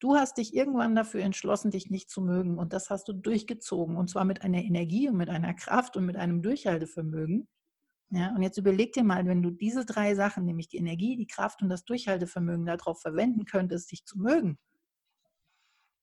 [0.00, 3.98] Du hast dich irgendwann dafür entschlossen, dich nicht zu mögen und das hast du durchgezogen
[3.98, 7.46] und zwar mit einer Energie und mit einer Kraft und mit einem Durchhaltevermögen.
[8.14, 11.26] Ja, und jetzt überleg dir mal, wenn du diese drei Sachen, nämlich die Energie, die
[11.26, 14.58] Kraft und das Durchhaltevermögen darauf verwenden könntest, dich zu mögen,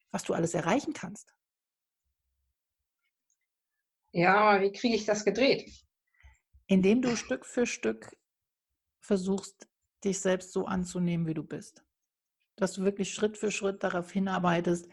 [0.10, 1.36] was du alles erreichen kannst.
[4.12, 5.72] Ja, aber wie kriege ich das gedreht?
[6.66, 8.18] Indem du Stück für Stück
[9.02, 9.68] versuchst,
[10.04, 11.84] dich selbst so anzunehmen, wie du bist.
[12.56, 14.90] Dass du wirklich Schritt für Schritt darauf hinarbeitest,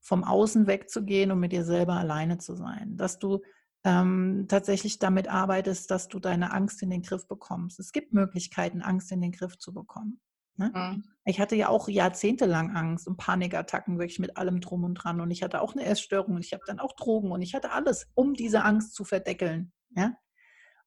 [0.00, 2.98] vom Außen wegzugehen und mit dir selber alleine zu sein.
[2.98, 3.40] Dass du
[3.84, 7.78] ähm, tatsächlich damit arbeitest, dass du deine Angst in den Griff bekommst.
[7.78, 10.20] Es gibt Möglichkeiten, Angst in den Griff zu bekommen.
[10.56, 10.72] Ne?
[10.74, 11.04] Mhm.
[11.24, 15.20] Ich hatte ja auch jahrzehntelang Angst und Panikattacken, wirklich mit allem drum und dran.
[15.20, 17.70] Und ich hatte auch eine Essstörung und ich habe dann auch Drogen und ich hatte
[17.70, 19.72] alles, um diese Angst zu verdeckeln.
[19.90, 20.14] Ja?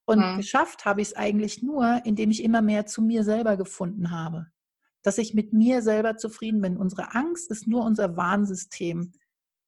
[0.05, 0.37] Und Mhm.
[0.37, 4.47] geschafft habe ich es eigentlich nur, indem ich immer mehr zu mir selber gefunden habe.
[5.03, 6.77] Dass ich mit mir selber zufrieden bin.
[6.77, 9.13] Unsere Angst ist nur unser Warnsystem.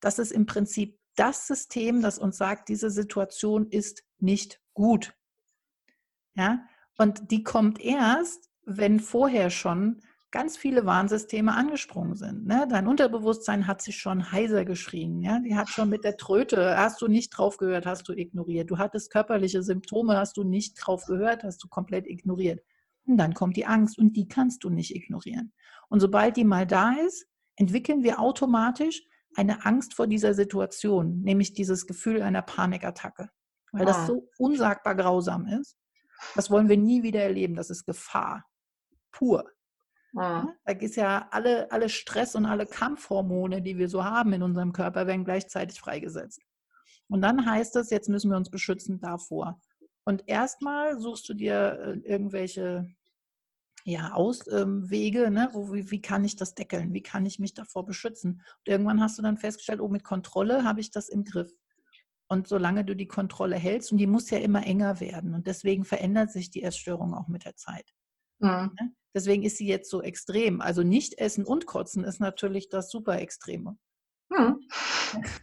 [0.01, 5.13] Das ist im Prinzip das System, das uns sagt, diese Situation ist nicht gut.
[6.36, 6.65] Ja?
[6.97, 12.47] Und die kommt erst, wenn vorher schon ganz viele Warnsysteme angesprungen sind.
[12.47, 12.67] Ne?
[12.67, 15.21] Dein Unterbewusstsein hat sich schon heiser geschrien.
[15.21, 15.39] Ja?
[15.39, 18.71] Die hat schon mit der Tröte, hast du nicht drauf gehört, hast du ignoriert.
[18.71, 22.62] Du hattest körperliche Symptome, hast du nicht drauf gehört, hast du komplett ignoriert.
[23.06, 25.54] Und dann kommt die Angst und die kannst du nicht ignorieren.
[25.89, 29.04] Und sobald die mal da ist, entwickeln wir automatisch
[29.35, 33.29] eine Angst vor dieser Situation, nämlich dieses Gefühl einer Panikattacke.
[33.71, 34.05] Weil das Ah.
[34.05, 35.77] so unsagbar grausam ist.
[36.35, 37.55] Das wollen wir nie wieder erleben.
[37.55, 38.45] Das ist Gefahr.
[39.11, 39.49] Pur.
[40.13, 40.49] Mhm.
[40.63, 44.73] Da ist ja alle, alle Stress und alle Kampfhormone, die wir so haben in unserem
[44.73, 46.39] Körper, werden gleichzeitig freigesetzt.
[47.09, 49.59] Und dann heißt es, jetzt müssen wir uns beschützen davor.
[50.05, 52.87] Und erstmal suchst du dir äh, irgendwelche
[53.83, 55.49] ja, Auswege, ne?
[55.51, 56.93] Wo, wie, wie kann ich das deckeln?
[56.93, 58.41] Wie kann ich mich davor beschützen?
[58.59, 61.51] Und irgendwann hast du dann festgestellt, oh, mit Kontrolle habe ich das im Griff.
[62.27, 65.83] Und solange du die Kontrolle hältst, und die muss ja immer enger werden, und deswegen
[65.83, 67.93] verändert sich die Essstörung auch mit der Zeit.
[68.39, 68.71] Mhm.
[68.79, 68.93] Ne?
[69.13, 70.61] Deswegen ist sie jetzt so extrem.
[70.61, 73.77] Also nicht essen und kotzen ist natürlich das super Extreme.
[74.29, 74.67] Mhm.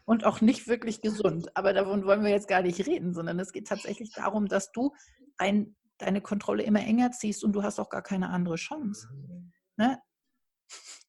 [0.04, 1.56] und auch nicht wirklich gesund.
[1.56, 4.92] Aber davon wollen wir jetzt gar nicht reden, sondern es geht tatsächlich darum, dass du
[5.36, 9.08] ein, deine Kontrolle immer enger ziehst und du hast auch gar keine andere Chance.
[9.76, 10.00] Ne?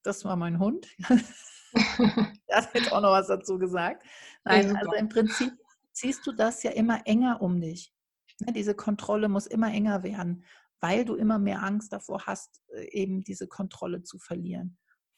[0.03, 0.87] Das war mein Hund.
[2.47, 4.03] er hat jetzt auch noch was dazu gesagt.
[4.43, 5.53] Nein, also im Prinzip
[5.91, 7.93] ziehst du das ja immer enger um dich.
[8.39, 10.45] Ne, Diese Kontrolle muss immer enger werden,
[10.79, 14.77] weil du immer mehr Angst davor hast, äh, eben diese Kontrolle zu verlieren.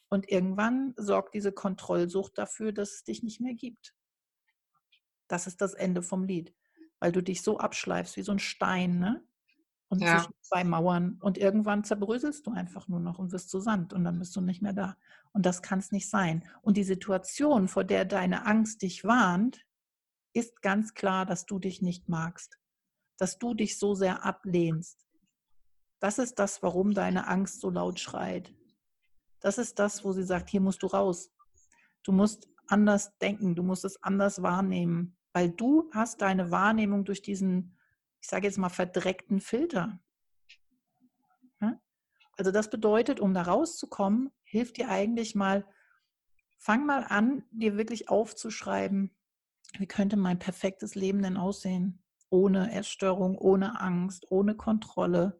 [0.09, 3.95] Und irgendwann sorgt diese Kontrollsucht dafür, dass es dich nicht mehr gibt.
[5.27, 6.53] Das ist das Ende vom Lied,
[6.99, 9.25] weil du dich so abschleifst wie so ein Stein, ne?
[9.93, 10.17] Und Ja.
[10.17, 11.17] zwischen zwei Mauern.
[11.21, 14.41] Und irgendwann zerbröselst du einfach nur noch und wirst zu Sand und dann bist du
[14.41, 14.97] nicht mehr da.
[15.31, 16.43] Und das kann es nicht sein.
[16.61, 19.65] Und die Situation, vor der deine Angst dich warnt,
[20.33, 22.57] ist ganz klar, dass du dich nicht magst,
[23.17, 25.05] dass du dich so sehr ablehnst.
[25.99, 28.53] Das ist das, warum deine Angst so laut schreit.
[29.39, 31.31] Das ist das, wo sie sagt, hier musst du raus.
[32.03, 37.21] Du musst anders denken, du musst es anders wahrnehmen, weil du hast deine Wahrnehmung durch
[37.21, 37.77] diesen,
[38.23, 39.99] ich sage jetzt mal, verdreckten Filter.
[42.37, 45.67] Also das bedeutet, um da rauszukommen, hilft dir eigentlich mal,
[46.57, 49.13] fang mal an, dir wirklich aufzuschreiben,
[49.77, 52.01] wie könnte mein perfektes Leben denn aussehen?
[52.29, 55.39] Ohne Essstörung, ohne Angst, ohne Kontrolle.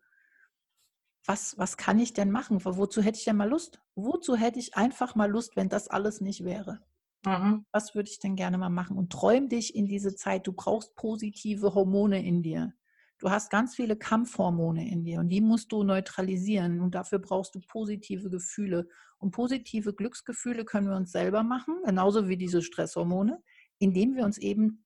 [1.26, 2.66] Was, was kann ich denn machen?
[2.66, 3.80] Wo- Wozu hätte ich denn mal Lust?
[3.96, 6.84] Wozu hätte ich einfach mal Lust, wenn das alles nicht wäre?
[7.26, 7.66] Mhm.
[7.72, 8.98] Was würde ich denn gerne mal machen?
[8.98, 10.48] Und träum dich in diese Zeit.
[10.48, 12.74] Du brauchst positive Hormone in dir.
[13.20, 17.56] Du hast ganz viele Kampfhormone in dir und die musst du neutralisieren und dafür brauchst
[17.56, 18.90] du positive Gefühle.
[19.18, 23.42] Und positive Glücksgefühle können wir uns selber machen, genauso wie diese Stresshormone,
[23.80, 24.84] indem wir uns eben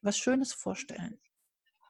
[0.00, 1.18] was Schönes vorstellen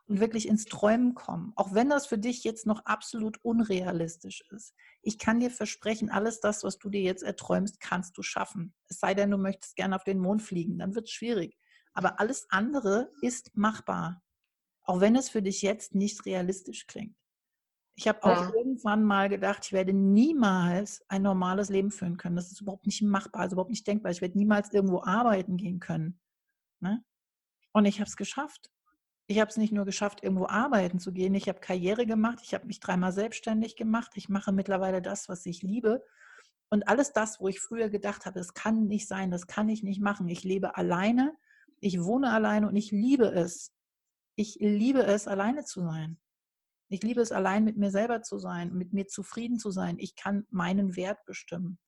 [0.06, 1.52] und wirklich ins Träumen kommen.
[1.56, 4.74] Auch wenn das für dich jetzt noch absolut unrealistisch ist.
[5.02, 8.74] Ich kann dir versprechen, alles das, was du dir jetzt erträumst, kannst du schaffen.
[8.88, 11.56] Es sei denn, du möchtest gerne auf den Mond fliegen, dann wird es schwierig.
[11.94, 14.22] Aber alles andere ist machbar.
[14.82, 17.16] Auch wenn es für dich jetzt nicht realistisch klingt.
[17.96, 18.54] Ich habe auch Ja.
[18.54, 22.36] irgendwann mal gedacht, ich werde niemals ein normales Leben führen können.
[22.36, 24.10] Das ist überhaupt nicht machbar, also überhaupt nicht denkbar.
[24.10, 26.20] Ich werde niemals irgendwo arbeiten gehen können.
[26.80, 27.04] Ne?
[27.72, 28.70] Und ich habe es geschafft.
[29.26, 31.34] Ich habe es nicht nur geschafft, irgendwo arbeiten zu gehen.
[31.34, 32.40] Ich habe Karriere gemacht.
[32.42, 34.12] Ich habe mich dreimal selbstständig gemacht.
[34.14, 36.04] Ich mache mittlerweile das, was ich liebe.
[36.70, 39.82] Und alles das, wo ich früher gedacht habe, das kann nicht sein, das kann ich
[39.82, 40.28] nicht machen.
[40.28, 41.34] Ich lebe alleine,
[41.80, 43.72] ich wohne alleine und ich liebe es.
[44.36, 46.18] Ich liebe es, alleine zu sein.
[46.88, 49.96] Ich liebe es, allein mit mir selber zu sein, mit mir zufrieden zu sein.
[49.98, 51.78] Ich kann meinen Wert bestimmen.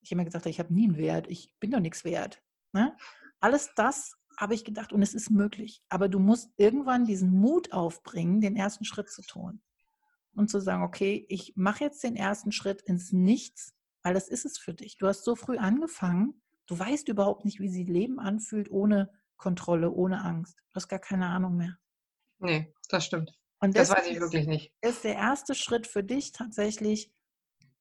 [0.00, 1.26] Ich habe mir gesagt, ich habe nie einen Wert.
[1.28, 2.42] Ich bin doch nichts wert.
[2.72, 2.96] Ne?
[3.40, 5.82] Alles das habe ich gedacht und es ist möglich.
[5.88, 9.62] Aber du musst irgendwann diesen Mut aufbringen, den ersten Schritt zu tun.
[10.34, 14.44] Und zu sagen, okay, ich mache jetzt den ersten Schritt ins Nichts, weil das ist
[14.44, 14.98] es für dich.
[14.98, 19.90] Du hast so früh angefangen, du weißt überhaupt nicht, wie sich Leben anfühlt ohne Kontrolle,
[19.90, 20.56] ohne Angst.
[20.70, 21.78] Du hast gar keine Ahnung mehr.
[22.38, 23.38] Nee, das stimmt.
[23.60, 24.74] Und Das weiß ich wirklich nicht.
[24.82, 27.10] ist der erste Schritt für dich tatsächlich,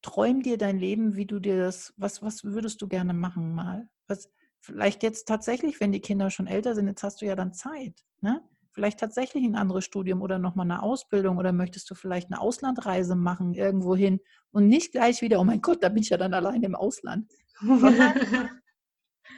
[0.02, 3.90] träum dir dein Leben, wie du dir das, was, was würdest du gerne machen mal?
[4.08, 4.32] Was,
[4.66, 7.94] vielleicht jetzt tatsächlich, wenn die Kinder schon älter sind, jetzt hast du ja dann Zeit,
[8.22, 8.42] ne?
[8.72, 13.16] Vielleicht tatsächlich ein anderes Studium oder nochmal eine Ausbildung oder möchtest du vielleicht eine Auslandreise
[13.16, 14.20] machen irgendwo hin
[14.52, 17.32] und nicht gleich wieder, oh mein Gott, da bin ich ja dann allein im Ausland.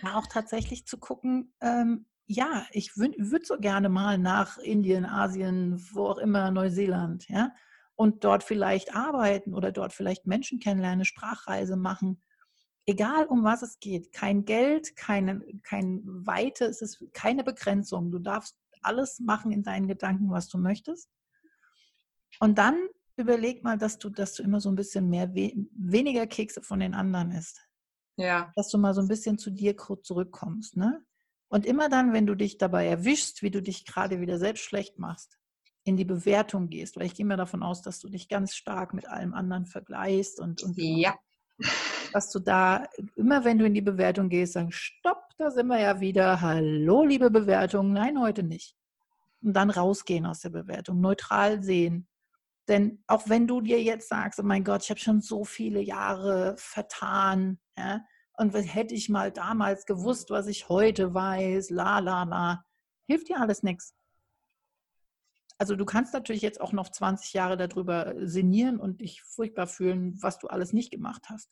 [0.03, 6.07] Auch tatsächlich zu gucken, ähm, ja, ich würde so gerne mal nach Indien, Asien, wo
[6.07, 7.51] auch immer, Neuseeland, ja,
[7.95, 12.21] und dort vielleicht arbeiten oder dort vielleicht Menschen kennenlernen, eine Sprachreise machen.
[12.87, 18.11] Egal um was es geht, kein Geld, keine, kein Weite, es ist keine Begrenzung.
[18.11, 21.09] Du darfst alles machen in deinen Gedanken, was du möchtest.
[22.39, 26.27] Und dann überleg mal, dass du, dass du immer so ein bisschen mehr, we weniger
[26.27, 27.67] Kekse von den anderen isst
[28.17, 30.75] ja, dass du mal so ein bisschen zu dir kurz zurückkommst.
[30.75, 31.03] Ne?
[31.47, 34.99] Und immer dann, wenn du dich dabei erwischst, wie du dich gerade wieder selbst schlecht
[34.99, 35.37] machst,
[35.83, 38.93] in die Bewertung gehst, weil ich gehe mal davon aus, dass du dich ganz stark
[38.93, 41.15] mit allem anderen vergleichst und, und ja,
[42.17, 45.79] dass du da immer, wenn du in die Bewertung gehst, sagst, stopp, da sind wir
[45.79, 48.75] ja wieder, hallo liebe Bewertung, nein, heute nicht.
[49.43, 52.07] Und dann rausgehen aus der Bewertung, neutral sehen.
[52.67, 55.79] Denn auch wenn du dir jetzt sagst, oh mein Gott, ich habe schon so viele
[55.79, 58.01] Jahre vertan, ja,
[58.33, 62.65] und was hätte ich mal damals gewusst, was ich heute weiß, la la la,
[63.05, 63.93] hilft dir alles nichts.
[65.59, 70.19] Also du kannst natürlich jetzt auch noch 20 Jahre darüber sinnieren und dich furchtbar fühlen,
[70.23, 71.51] was du alles nicht gemacht hast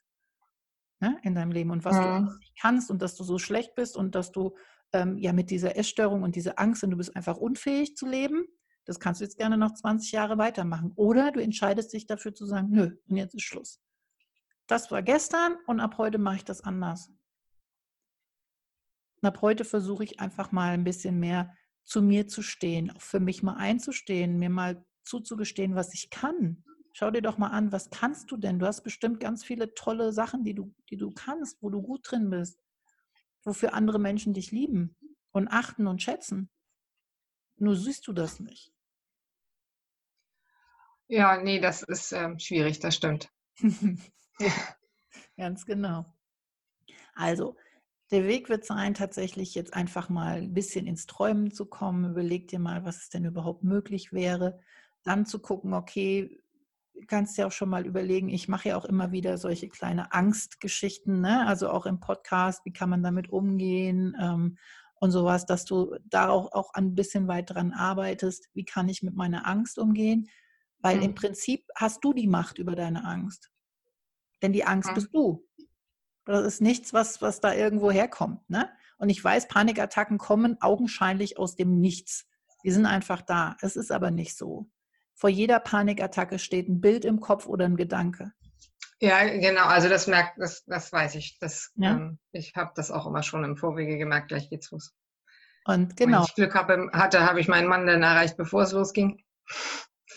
[0.99, 2.37] ne, in deinem Leben und was du Mhm.
[2.39, 4.55] nicht kannst und dass du so schlecht bist und dass du
[4.93, 8.45] ähm, ja mit dieser Essstörung und dieser Angst und du bist einfach unfähig zu leben.
[8.85, 10.91] Das kannst du jetzt gerne noch 20 Jahre weitermachen.
[10.95, 13.81] Oder du entscheidest dich dafür zu sagen, nö, und jetzt ist Schluss.
[14.67, 17.11] Das war gestern und ab heute mache ich das anders.
[19.21, 21.51] ab heute versuche ich einfach mal ein bisschen mehr
[21.83, 26.63] zu mir zu stehen, auch für mich mal einzustehen, mir mal zuzugestehen, was ich kann.
[26.97, 28.57] Schau dir doch mal an, was kannst du denn?
[28.57, 32.09] Du hast bestimmt ganz viele tolle Sachen, die du, die du kannst, wo du gut
[32.09, 32.57] drin bist,
[33.43, 34.95] wofür andere Menschen dich lieben
[35.31, 36.49] und achten und schätzen.
[37.57, 38.71] Nur siehst du das nicht.
[41.07, 43.29] Ja, nee, das ist ähm, schwierig, das stimmt.
[44.39, 44.53] ja,
[45.35, 46.05] ganz genau.
[47.13, 47.57] Also,
[48.09, 52.09] der Weg wird sein, tatsächlich jetzt einfach mal ein bisschen ins Träumen zu kommen.
[52.09, 54.61] Überleg dir mal, was es denn überhaupt möglich wäre.
[55.03, 56.41] Dann zu gucken, okay,
[57.07, 61.21] kannst dir auch schon mal überlegen, ich mache ja auch immer wieder solche kleine Angstgeschichten,
[61.21, 61.45] ne?
[61.47, 64.57] also auch im Podcast, wie kann man damit umgehen ähm,
[64.95, 69.03] und sowas, dass du da auch, auch ein bisschen weit dran arbeitest, wie kann ich
[69.03, 70.29] mit meiner Angst umgehen,
[70.79, 71.03] weil mhm.
[71.03, 73.51] im Prinzip hast du die Macht über deine Angst.
[74.41, 74.95] Denn die Angst mhm.
[74.95, 75.45] bist du.
[76.25, 78.49] Das ist nichts, was, was da irgendwo herkommt.
[78.49, 78.69] Ne?
[78.97, 82.27] Und ich weiß, Panikattacken kommen augenscheinlich aus dem Nichts.
[82.63, 83.57] Die sind einfach da.
[83.61, 84.67] Es ist aber nicht so.
[85.15, 88.31] Vor jeder Panikattacke steht ein Bild im Kopf oder ein Gedanke.
[88.99, 89.65] Ja, genau.
[89.65, 91.37] Also das merkt, das, das weiß ich.
[91.39, 91.91] Das, ja?
[91.91, 94.29] ähm, ich habe das auch immer schon im Vorwege gemerkt.
[94.29, 94.93] Gleich geht's los.
[95.65, 96.19] Und genau.
[96.19, 99.23] Wenn ich Glück habe, hatte, habe ich meinen Mann dann erreicht, bevor es losging.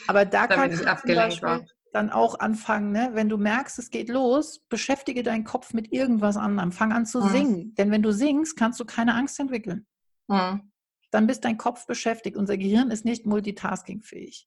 [0.06, 3.10] Aber da kann ich abgelenkt war dann auch anfangen, ne?
[3.14, 6.72] wenn du merkst, es geht los, beschäftige deinen Kopf mit irgendwas anderem.
[6.72, 7.28] Fang an zu mhm.
[7.28, 7.74] singen.
[7.74, 9.86] Denn wenn du singst, kannst du keine Angst entwickeln.
[10.28, 10.70] Mhm.
[11.10, 12.36] Dann bist dein Kopf beschäftigt.
[12.36, 14.46] Unser Gehirn ist nicht multitaskingfähig.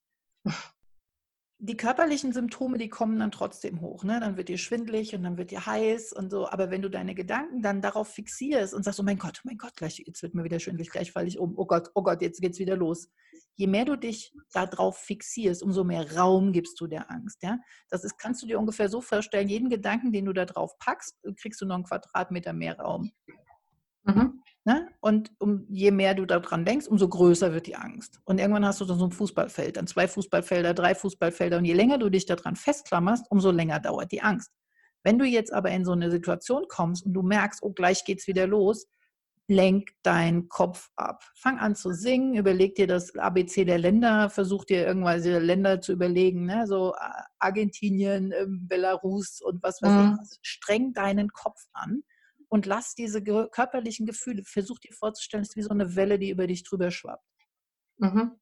[1.64, 4.04] Die körperlichen Symptome, die kommen dann trotzdem hoch.
[4.04, 4.20] Ne?
[4.20, 6.50] Dann wird dir schwindlig und dann wird dir heiß und so.
[6.50, 9.60] Aber wenn du deine Gedanken dann darauf fixierst und sagst, oh mein Gott, oh mein
[9.60, 12.24] Gott, gleich, jetzt wird mir wieder schwindlig, gleich falle ich um, oh Gott, oh Gott,
[12.24, 13.10] jetzt geht's wieder los.
[13.58, 17.44] Je mehr du dich darauf fixierst, umso mehr Raum gibst du der Angst.
[17.44, 17.60] Ja?
[17.90, 21.20] Das ist, kannst du dir ungefähr so vorstellen, jeden Gedanken, den du da drauf packst,
[21.40, 23.12] kriegst du noch einen Quadratmeter mehr Raum.
[24.06, 24.41] Mhm.
[24.63, 24.88] Ne?
[25.00, 28.19] Und um, je mehr du daran denkst, umso größer wird die Angst.
[28.26, 31.58] Und irgendwann hast du so ein Fußballfeld, dann zwei Fußballfelder, drei Fußballfelder.
[31.58, 34.52] Und je länger du dich daran festklammerst, umso länger dauert die Angst.
[35.04, 38.28] Wenn du jetzt aber in so eine Situation kommst und du merkst, oh, gleich geht's
[38.28, 38.86] wieder los,
[39.47, 41.24] lenk deinen Kopf ab.
[41.36, 45.91] Fang an zu singen, überleg dir das ABC der Länder, versuch dir irgendwelche Länder zu
[45.91, 46.67] überlegen, ne?
[46.67, 50.19] so äh, Argentinien, ähm, Belarus und was weiß mhm.
[50.21, 50.38] ich.
[50.43, 52.04] Streng deinen Kopf an
[52.52, 56.30] und lass diese körperlichen Gefühle, versuch dir vorzustellen, es ist wie so eine Welle, die
[56.30, 57.26] über dich drüber schwappt.
[57.98, 58.40] Mhm.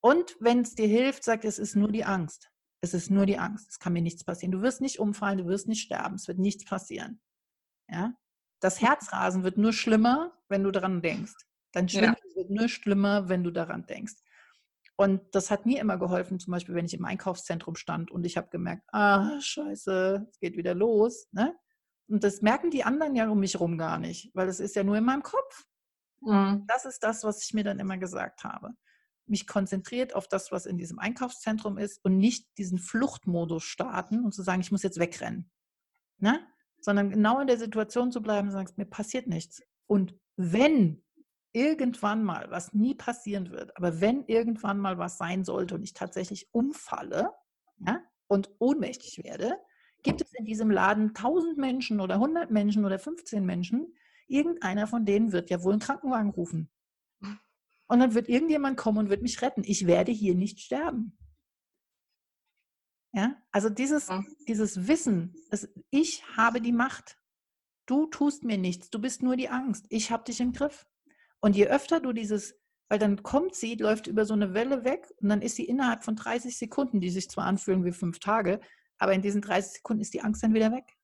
[0.00, 2.50] Und wenn es dir hilft, sag, es ist nur die Angst.
[2.82, 3.70] Es ist nur die Angst.
[3.70, 4.52] Es kann mir nichts passieren.
[4.52, 6.16] Du wirst nicht umfallen, du wirst nicht sterben.
[6.16, 7.22] Es wird nichts passieren.
[7.88, 8.12] Ja?
[8.60, 11.34] Das Herzrasen wird nur schlimmer, wenn du daran denkst.
[11.72, 12.36] Dein Schwindel ja.
[12.36, 14.16] wird nur schlimmer, wenn du daran denkst.
[14.96, 18.36] Und das hat mir immer geholfen, zum Beispiel, wenn ich im Einkaufszentrum stand und ich
[18.36, 21.28] habe gemerkt, ah, scheiße, es geht wieder los.
[21.32, 21.56] Ne?
[22.08, 24.84] Und das merken die anderen ja um mich herum gar nicht, weil es ist ja
[24.84, 25.66] nur in meinem Kopf.
[26.20, 26.64] Mhm.
[26.66, 28.70] Das ist das, was ich mir dann immer gesagt habe.
[29.26, 34.32] Mich konzentriert auf das, was in diesem Einkaufszentrum ist und nicht diesen Fluchtmodus starten und
[34.32, 35.50] zu sagen, ich muss jetzt wegrennen.
[36.18, 36.40] Ne?
[36.80, 39.60] Sondern genau in der Situation zu bleiben und sagen, mir passiert nichts.
[39.86, 41.04] Und wenn
[41.52, 45.92] irgendwann mal, was nie passieren wird, aber wenn irgendwann mal was sein sollte und ich
[45.92, 47.32] tatsächlich umfalle
[47.86, 49.56] ja, und ohnmächtig werde,
[50.02, 53.94] Gibt es in diesem Laden 1000 Menschen oder 100 Menschen oder 15 Menschen,
[54.28, 56.70] irgendeiner von denen wird ja wohl einen Krankenwagen rufen.
[57.88, 59.62] Und dann wird irgendjemand kommen und wird mich retten.
[59.64, 61.16] Ich werde hier nicht sterben.
[63.12, 64.08] Ja, also dieses,
[64.46, 67.16] dieses Wissen, dass ich habe die Macht.
[67.86, 69.86] Du tust mir nichts, du bist nur die Angst.
[69.88, 70.86] Ich habe dich im Griff.
[71.40, 72.54] Und je öfter du dieses,
[72.90, 76.04] weil dann kommt sie, läuft über so eine Welle weg und dann ist sie innerhalb
[76.04, 78.60] von 30 Sekunden, die sich zwar anfühlen wie fünf Tage,
[78.98, 80.98] aber in diesen 30 Sekunden ist die Angst dann wieder weg.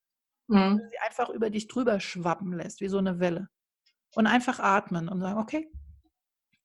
[0.46, 0.80] Mhm.
[0.90, 3.48] sie einfach über dich drüber schwappen lässt, wie so eine Welle.
[4.14, 5.70] Und einfach atmen und sagen, okay.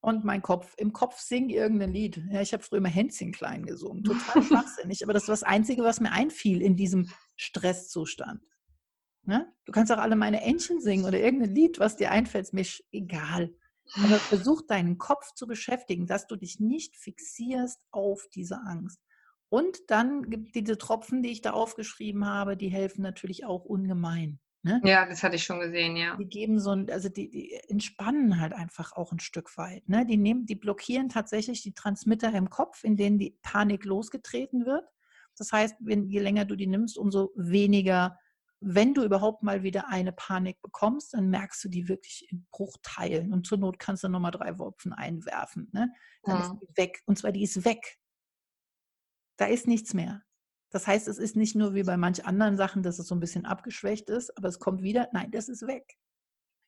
[0.02, 2.22] Und mein Kopf, im Kopf sing irgendein Lied.
[2.32, 4.04] Ja, ich habe früher immer Hänschen klein gesungen.
[4.04, 5.04] Total schwachsinnig.
[5.04, 8.42] aber das war das Einzige, was mir einfiel in diesem Stresszustand.
[9.24, 9.52] Ne?
[9.66, 12.66] Du kannst auch alle meine Entchen singen oder irgendein Lied, was dir einfällt, ist mir
[12.92, 13.54] egal.
[13.96, 19.00] Aber versuch deinen Kopf zu beschäftigen, dass du dich nicht fixierst auf diese Angst.
[19.50, 24.40] Und dann gibt diese Tropfen, die ich da aufgeschrieben habe, die helfen natürlich auch ungemein.
[24.62, 24.82] Ne?
[24.84, 26.18] Ja, das hatte ich schon gesehen, ja.
[26.18, 29.88] Die geben so ein, also die, die entspannen halt einfach auch ein Stück weit.
[29.88, 30.06] Ne?
[30.06, 34.84] Die nehmen, die blockieren tatsächlich die Transmitter im Kopf, in denen die Panik losgetreten wird.
[35.38, 38.18] Das heißt, wenn, je länger du die nimmst, umso weniger,
[38.60, 43.32] wenn du überhaupt mal wieder eine Panik bekommst, dann merkst du die wirklich in Bruchteilen.
[43.32, 45.70] Und zur Not kannst du nochmal drei Wopfen einwerfen.
[45.72, 45.94] Ne?
[46.24, 46.46] Dann ja.
[46.46, 47.02] ist die weg.
[47.06, 47.99] Und zwar die ist weg.
[49.40, 50.22] Da ist nichts mehr.
[50.70, 53.22] Das heißt, es ist nicht nur wie bei manch anderen Sachen, dass es so ein
[53.22, 55.98] bisschen abgeschwächt ist, aber es kommt wieder, nein, das ist weg.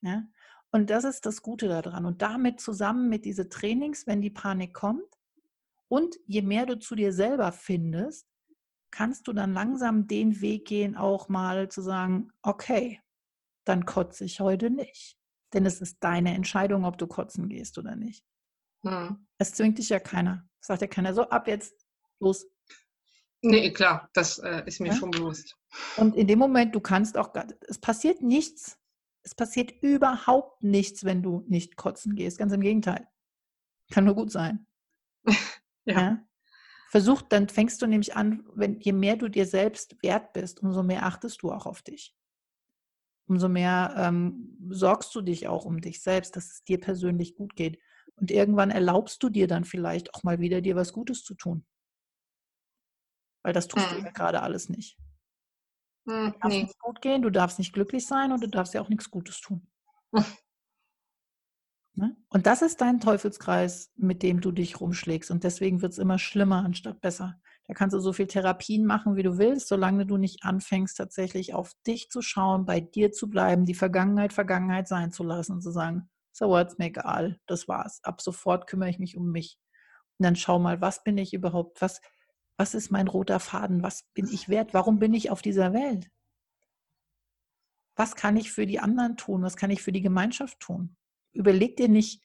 [0.01, 0.24] Ja?
[0.72, 2.05] Und das ist das Gute daran.
[2.05, 5.17] Und damit zusammen mit diesen Trainings, wenn die Panik kommt,
[5.89, 8.26] und je mehr du zu dir selber findest,
[8.91, 13.01] kannst du dann langsam den Weg gehen, auch mal zu sagen, okay,
[13.65, 15.17] dann kotze ich heute nicht.
[15.53, 18.26] Denn es ist deine Entscheidung, ob du kotzen gehst oder nicht.
[18.86, 19.28] Hm.
[19.38, 20.47] Es zwingt dich ja keiner.
[20.61, 21.86] Es sagt ja keiner so, ab jetzt,
[22.22, 22.47] los.
[23.42, 24.94] Nee, klar, das äh, ist mir Ja?
[24.96, 25.58] schon bewusst.
[25.98, 27.34] Und in dem Moment, du kannst auch,
[27.68, 28.78] es passiert nichts.
[29.24, 32.38] Es passiert überhaupt nichts, wenn du nicht kotzen gehst.
[32.38, 33.08] Ganz im Gegenteil.
[33.92, 34.66] Kann nur gut sein.
[35.84, 36.24] Ja.
[36.92, 40.84] Versuch, dann fängst du nämlich an, wenn, je mehr du dir selbst wert bist, umso
[40.84, 42.16] mehr achtest du auch auf dich.
[43.26, 47.56] Umso mehr ähm, sorgst du dich auch um dich selbst, dass es dir persönlich gut
[47.56, 47.80] geht.
[48.16, 51.66] Und irgendwann erlaubst du dir dann vielleicht auch mal wieder, dir was Gutes zu tun.
[53.44, 54.06] Weil das tust du Hm.
[54.06, 54.98] ja gerade alles nicht.
[56.08, 56.64] Hm, darf nee.
[56.64, 59.42] nicht gut gehen, du darfst nicht glücklich sein und du darfst ja auch nichts Gutes
[59.42, 59.68] tun.
[61.94, 62.16] Ne?
[62.30, 65.30] Und das ist dein Teufelskreis, mit dem du dich rumschlägst.
[65.30, 67.36] Und deswegen wird es immer schlimmer anstatt besser.
[67.68, 71.54] Da kannst du so viel Therapien machen, wie du willst, solange du nicht anfängst, tatsächlich
[71.54, 75.62] auf dich zu schauen, bei dir zu bleiben, die Vergangenheit Vergangenheit sein zu lassen und
[75.62, 78.00] zu sagen, so what's mir egal, das war's.
[78.04, 79.60] Ab sofort kümmere ich mich um mich.
[80.18, 81.82] Und dann schau mal, was bin ich überhaupt?
[81.82, 82.02] Was,
[82.58, 83.84] was ist mein roter Faden?
[83.84, 84.74] Was bin ich wert?
[84.74, 86.12] Warum bin ich auf dieser Welt?
[87.95, 89.41] Was kann ich für die anderen tun?
[89.41, 90.95] Was kann ich für die Gemeinschaft tun?
[91.34, 92.24] Überleg dir nicht,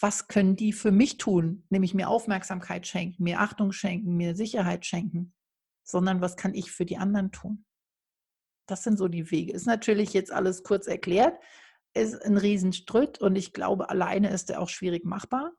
[0.00, 1.64] was können die für mich tun?
[1.70, 5.34] Nämlich mir Aufmerksamkeit schenken, mir Achtung schenken, mir Sicherheit schenken,
[5.82, 7.64] sondern was kann ich für die anderen tun?
[8.66, 9.52] Das sind so die Wege.
[9.52, 11.38] Ist natürlich jetzt alles kurz erklärt,
[11.94, 15.52] ist ein Riesenstrütt und ich glaube, alleine ist der auch schwierig machbar.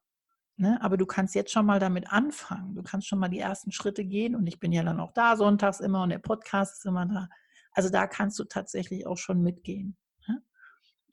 [0.62, 0.78] Ne?
[0.82, 2.76] Aber du kannst jetzt schon mal damit anfangen.
[2.76, 5.38] Du kannst schon mal die ersten Schritte gehen und ich bin ja dann auch da
[5.38, 7.30] sonntags immer und der Podcast ist immer da.
[7.72, 9.96] Also da kannst du tatsächlich auch schon mitgehen.
[10.28, 10.44] Ne?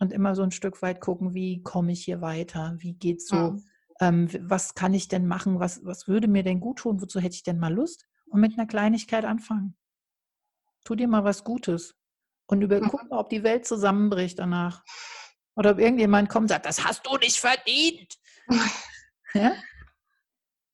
[0.00, 2.74] Und immer so ein Stück weit gucken, wie komme ich hier weiter?
[2.78, 3.36] Wie geht's so?
[3.36, 3.64] Hm.
[4.00, 5.60] Ähm, w- was kann ich denn machen?
[5.60, 7.00] Was, was würde mir denn gut tun?
[7.00, 8.04] Wozu hätte ich denn mal Lust?
[8.28, 9.76] Und mit einer Kleinigkeit anfangen.
[10.84, 11.94] Tu dir mal was Gutes.
[12.48, 12.88] Und über, Mhm.
[12.88, 14.82] guck mal, ob die Welt zusammenbricht danach.
[15.54, 18.12] Oder ob irgendjemand kommt und sagt, das hast du nicht verdient.
[19.36, 19.54] Ja?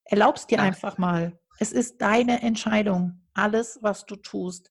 [0.05, 0.65] Erlaubst dir Ja.
[0.65, 1.39] einfach mal.
[1.59, 3.21] Es ist deine Entscheidung.
[3.35, 4.71] Alles, was du tust,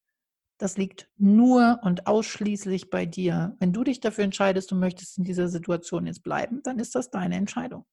[0.57, 3.55] das liegt nur und ausschließlich bei dir.
[3.59, 7.09] Wenn du dich dafür entscheidest, du möchtest in dieser Situation jetzt bleiben, dann ist das
[7.09, 7.85] deine Entscheidung.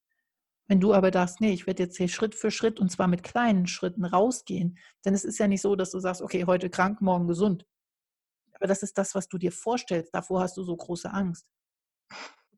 [0.66, 3.22] Wenn du aber sagst, nee, ich werde jetzt hier Schritt für Schritt und zwar mit
[3.22, 7.00] kleinen Schritten rausgehen, denn es ist ja nicht so, dass du sagst, okay, heute krank,
[7.00, 7.64] morgen gesund.
[8.52, 10.14] Aber das ist das, was du dir vorstellst.
[10.14, 11.46] Davor hast du so große Angst.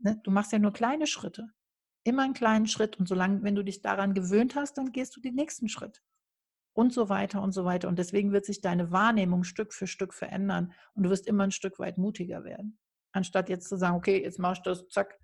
[0.01, 0.21] Ne?
[0.25, 1.53] Du machst ja nur kleine Schritte.
[2.05, 5.21] Immer einen kleinen Schritt und solange, wenn du dich daran gewöhnt hast, dann gehst du
[5.21, 6.03] den nächsten Schritt.
[6.73, 7.89] Und so weiter und so weiter.
[7.89, 11.51] Und deswegen wird sich deine Wahrnehmung Stück für Stück verändern und du wirst immer ein
[11.51, 12.79] Stück weit mutiger werden.
[13.13, 15.19] Anstatt jetzt zu sagen, okay, jetzt machst du das, zack.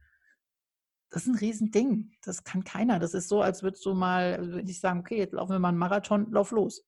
[1.11, 2.12] Das ist ein Riesending.
[2.22, 2.99] Das kann keiner.
[2.99, 5.68] Das ist so, als würdest du mal, würde ich sagen, okay, jetzt laufen wir mal
[5.68, 6.85] einen Marathon, lauf los.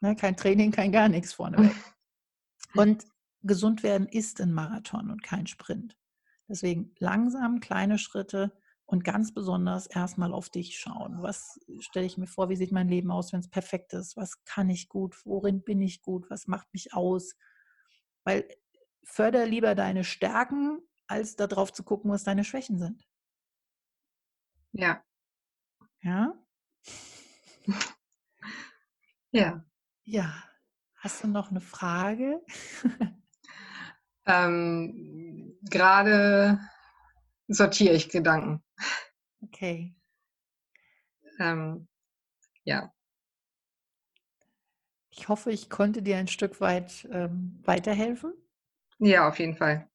[0.00, 1.74] Ne, kein Training, kein gar nichts vorneweg.
[2.74, 3.06] Und
[3.42, 5.96] gesund werden ist ein Marathon und kein Sprint.
[6.50, 8.52] Deswegen langsam kleine Schritte
[8.84, 11.22] und ganz besonders erstmal auf dich schauen.
[11.22, 12.48] Was stelle ich mir vor?
[12.48, 14.16] Wie sieht mein Leben aus, wenn es perfekt ist?
[14.16, 15.24] Was kann ich gut?
[15.24, 16.28] Worin bin ich gut?
[16.28, 17.36] Was macht mich aus?
[18.24, 18.48] Weil
[19.04, 23.06] förder lieber deine Stärken, als darauf zu gucken, was deine Schwächen sind.
[24.72, 25.04] Ja.
[26.02, 26.34] Ja?
[29.32, 29.64] Ja.
[30.04, 30.32] Ja.
[30.96, 32.44] Hast du noch eine Frage?
[34.26, 36.58] Ähm, Gerade
[37.48, 38.62] sortiere ich Gedanken.
[39.42, 39.94] Okay.
[41.38, 41.88] Ähm,
[42.64, 42.92] ja.
[45.10, 48.32] Ich hoffe, ich konnte dir ein Stück weit ähm, weiterhelfen.
[48.98, 49.88] Ja, auf jeden Fall.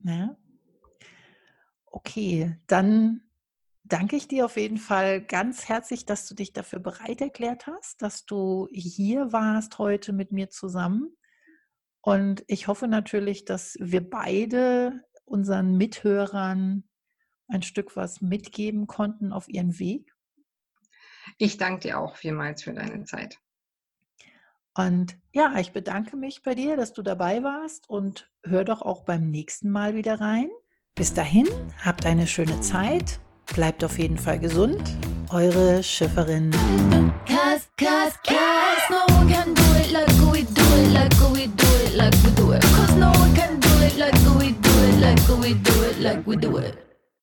[0.00, 0.36] Ja.
[1.86, 3.22] Okay, dann
[3.84, 8.02] danke ich dir auf jeden Fall ganz herzlich, dass du dich dafür bereit erklärt hast,
[8.02, 11.16] dass du hier warst heute mit mir zusammen.
[12.04, 16.84] Und ich hoffe natürlich, dass wir beide unseren Mithörern
[17.48, 20.12] ein Stück was mitgeben konnten auf ihren Weg.
[21.38, 23.38] Ich danke dir auch vielmals für deine Zeit.
[24.74, 29.04] Und ja, ich bedanke mich bei dir, dass du dabei warst und hör doch auch
[29.04, 30.50] beim nächsten Mal wieder rein.
[30.94, 31.48] Bis dahin,
[31.82, 33.18] habt eine schöne Zeit,
[33.54, 34.82] bleibt auf jeden Fall gesund.
[35.30, 36.50] Eure Schifferin.
[37.26, 39.14] Cause, cause, cause no
[41.94, 42.62] like we do it.
[42.62, 46.26] Cause no one can do it like we do it, like we do it, like
[46.26, 46.83] we do it.